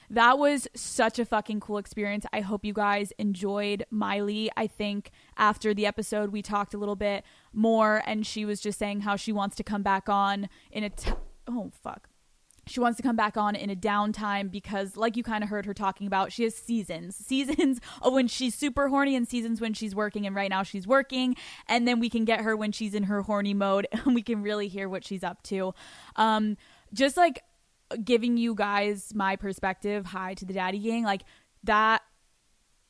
[0.09, 2.25] that was such a fucking cool experience.
[2.33, 4.49] I hope you guys enjoyed Miley.
[4.57, 8.79] I think after the episode we talked a little bit more and she was just
[8.79, 11.11] saying how she wants to come back on in a t-
[11.47, 12.09] oh fuck
[12.67, 15.65] she wants to come back on in a downtime because like you kind of heard
[15.65, 17.15] her talking about she has seasons.
[17.31, 20.85] Seasons of when she's super horny and seasons when she's working and right now she's
[20.85, 21.35] working
[21.67, 24.41] and then we can get her when she's in her horny mode and we can
[24.43, 25.73] really hear what she's up to.
[26.15, 26.57] Um
[26.93, 27.43] just like
[28.03, 31.23] giving you guys my perspective hi to the daddy gang like
[31.63, 32.01] that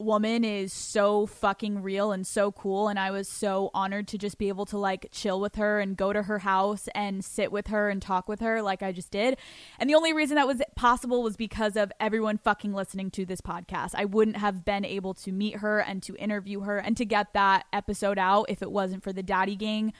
[0.03, 4.37] woman is so fucking real and so cool and I was so honored to just
[4.37, 7.67] be able to like chill with her and go to her house and sit with
[7.67, 9.37] her and talk with her like I just did.
[9.79, 13.41] And the only reason that was possible was because of everyone fucking listening to this
[13.41, 13.91] podcast.
[13.95, 17.33] I wouldn't have been able to meet her and to interview her and to get
[17.33, 19.93] that episode out if it wasn't for the Daddy Gang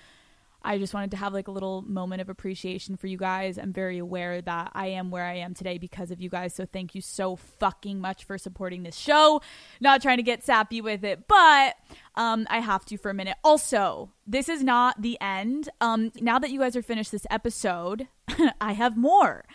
[0.64, 3.58] I just wanted to have like a little moment of appreciation for you guys.
[3.58, 6.54] I'm very aware that I am where I am today because of you guys.
[6.54, 9.42] So thank you so fucking much for supporting this show.
[9.80, 11.76] Not trying to get sappy with it, but
[12.16, 13.38] um, I have to for a minute.
[13.44, 15.70] Also, this is not the end.
[15.80, 18.08] Um, now that you guys are finished this episode,
[18.62, 19.46] I have more.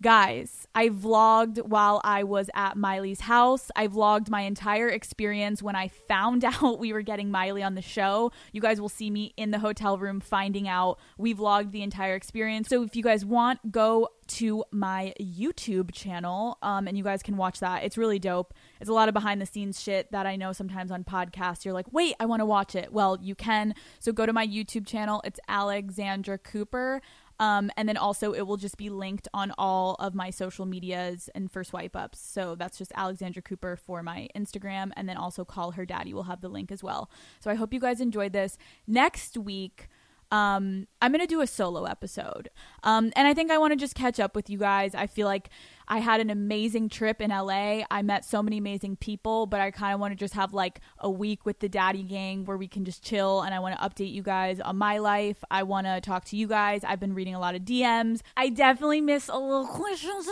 [0.00, 3.68] Guys, I vlogged while I was at Miley's house.
[3.74, 7.82] I vlogged my entire experience when I found out we were getting Miley on the
[7.82, 8.30] show.
[8.52, 11.00] You guys will see me in the hotel room finding out.
[11.18, 12.68] We vlogged the entire experience.
[12.68, 17.36] So if you guys want, go to my YouTube channel um, and you guys can
[17.36, 17.82] watch that.
[17.82, 18.54] It's really dope.
[18.80, 21.74] It's a lot of behind the scenes shit that I know sometimes on podcasts you're
[21.74, 22.92] like, wait, I want to watch it.
[22.92, 23.74] Well, you can.
[23.98, 25.22] So go to my YouTube channel.
[25.24, 27.02] It's Alexandra Cooper.
[27.40, 31.30] Um, and then also it will just be linked on all of my social medias
[31.34, 32.18] and for swipe ups.
[32.18, 34.90] So that's just Alexandra Cooper for my Instagram.
[34.96, 37.10] And then also call her daddy will have the link as well.
[37.40, 38.58] So I hope you guys enjoyed this.
[38.86, 39.88] Next week,
[40.30, 42.50] um, I'm going to do a solo episode.
[42.82, 44.94] Um, and I think I want to just catch up with you guys.
[44.94, 45.48] I feel like
[45.88, 47.82] I had an amazing trip in LA.
[47.90, 50.80] I met so many amazing people, but I kind of want to just have like
[50.98, 53.80] a week with the daddy gang where we can just chill and I want to
[53.80, 55.42] update you guys on my life.
[55.50, 56.84] I want to talk to you guys.
[56.84, 58.20] I've been reading a lot of DMs.
[58.36, 60.28] I definitely miss a little questions.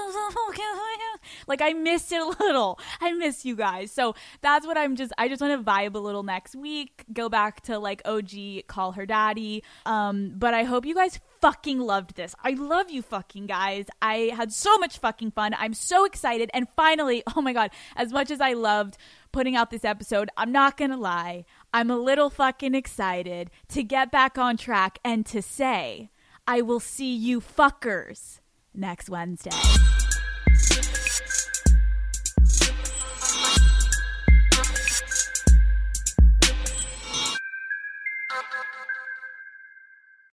[1.46, 2.78] like I missed it a little.
[3.00, 3.90] I miss you guys.
[3.90, 7.04] So that's what I'm just I just want to vibe a little next week.
[7.12, 9.62] Go back to like OG call her daddy.
[9.86, 12.34] Um but I hope you guys fucking loved this.
[12.43, 13.87] I love you fucking guys.
[14.01, 15.55] I had so much fucking fun.
[15.59, 16.51] I'm so excited.
[16.55, 18.97] And finally, oh my God, as much as I loved
[19.32, 21.45] putting out this episode, I'm not going to lie.
[21.72, 26.11] I'm a little fucking excited to get back on track and to say,
[26.47, 28.41] I will see you fuckers
[28.74, 29.51] next Wednesday.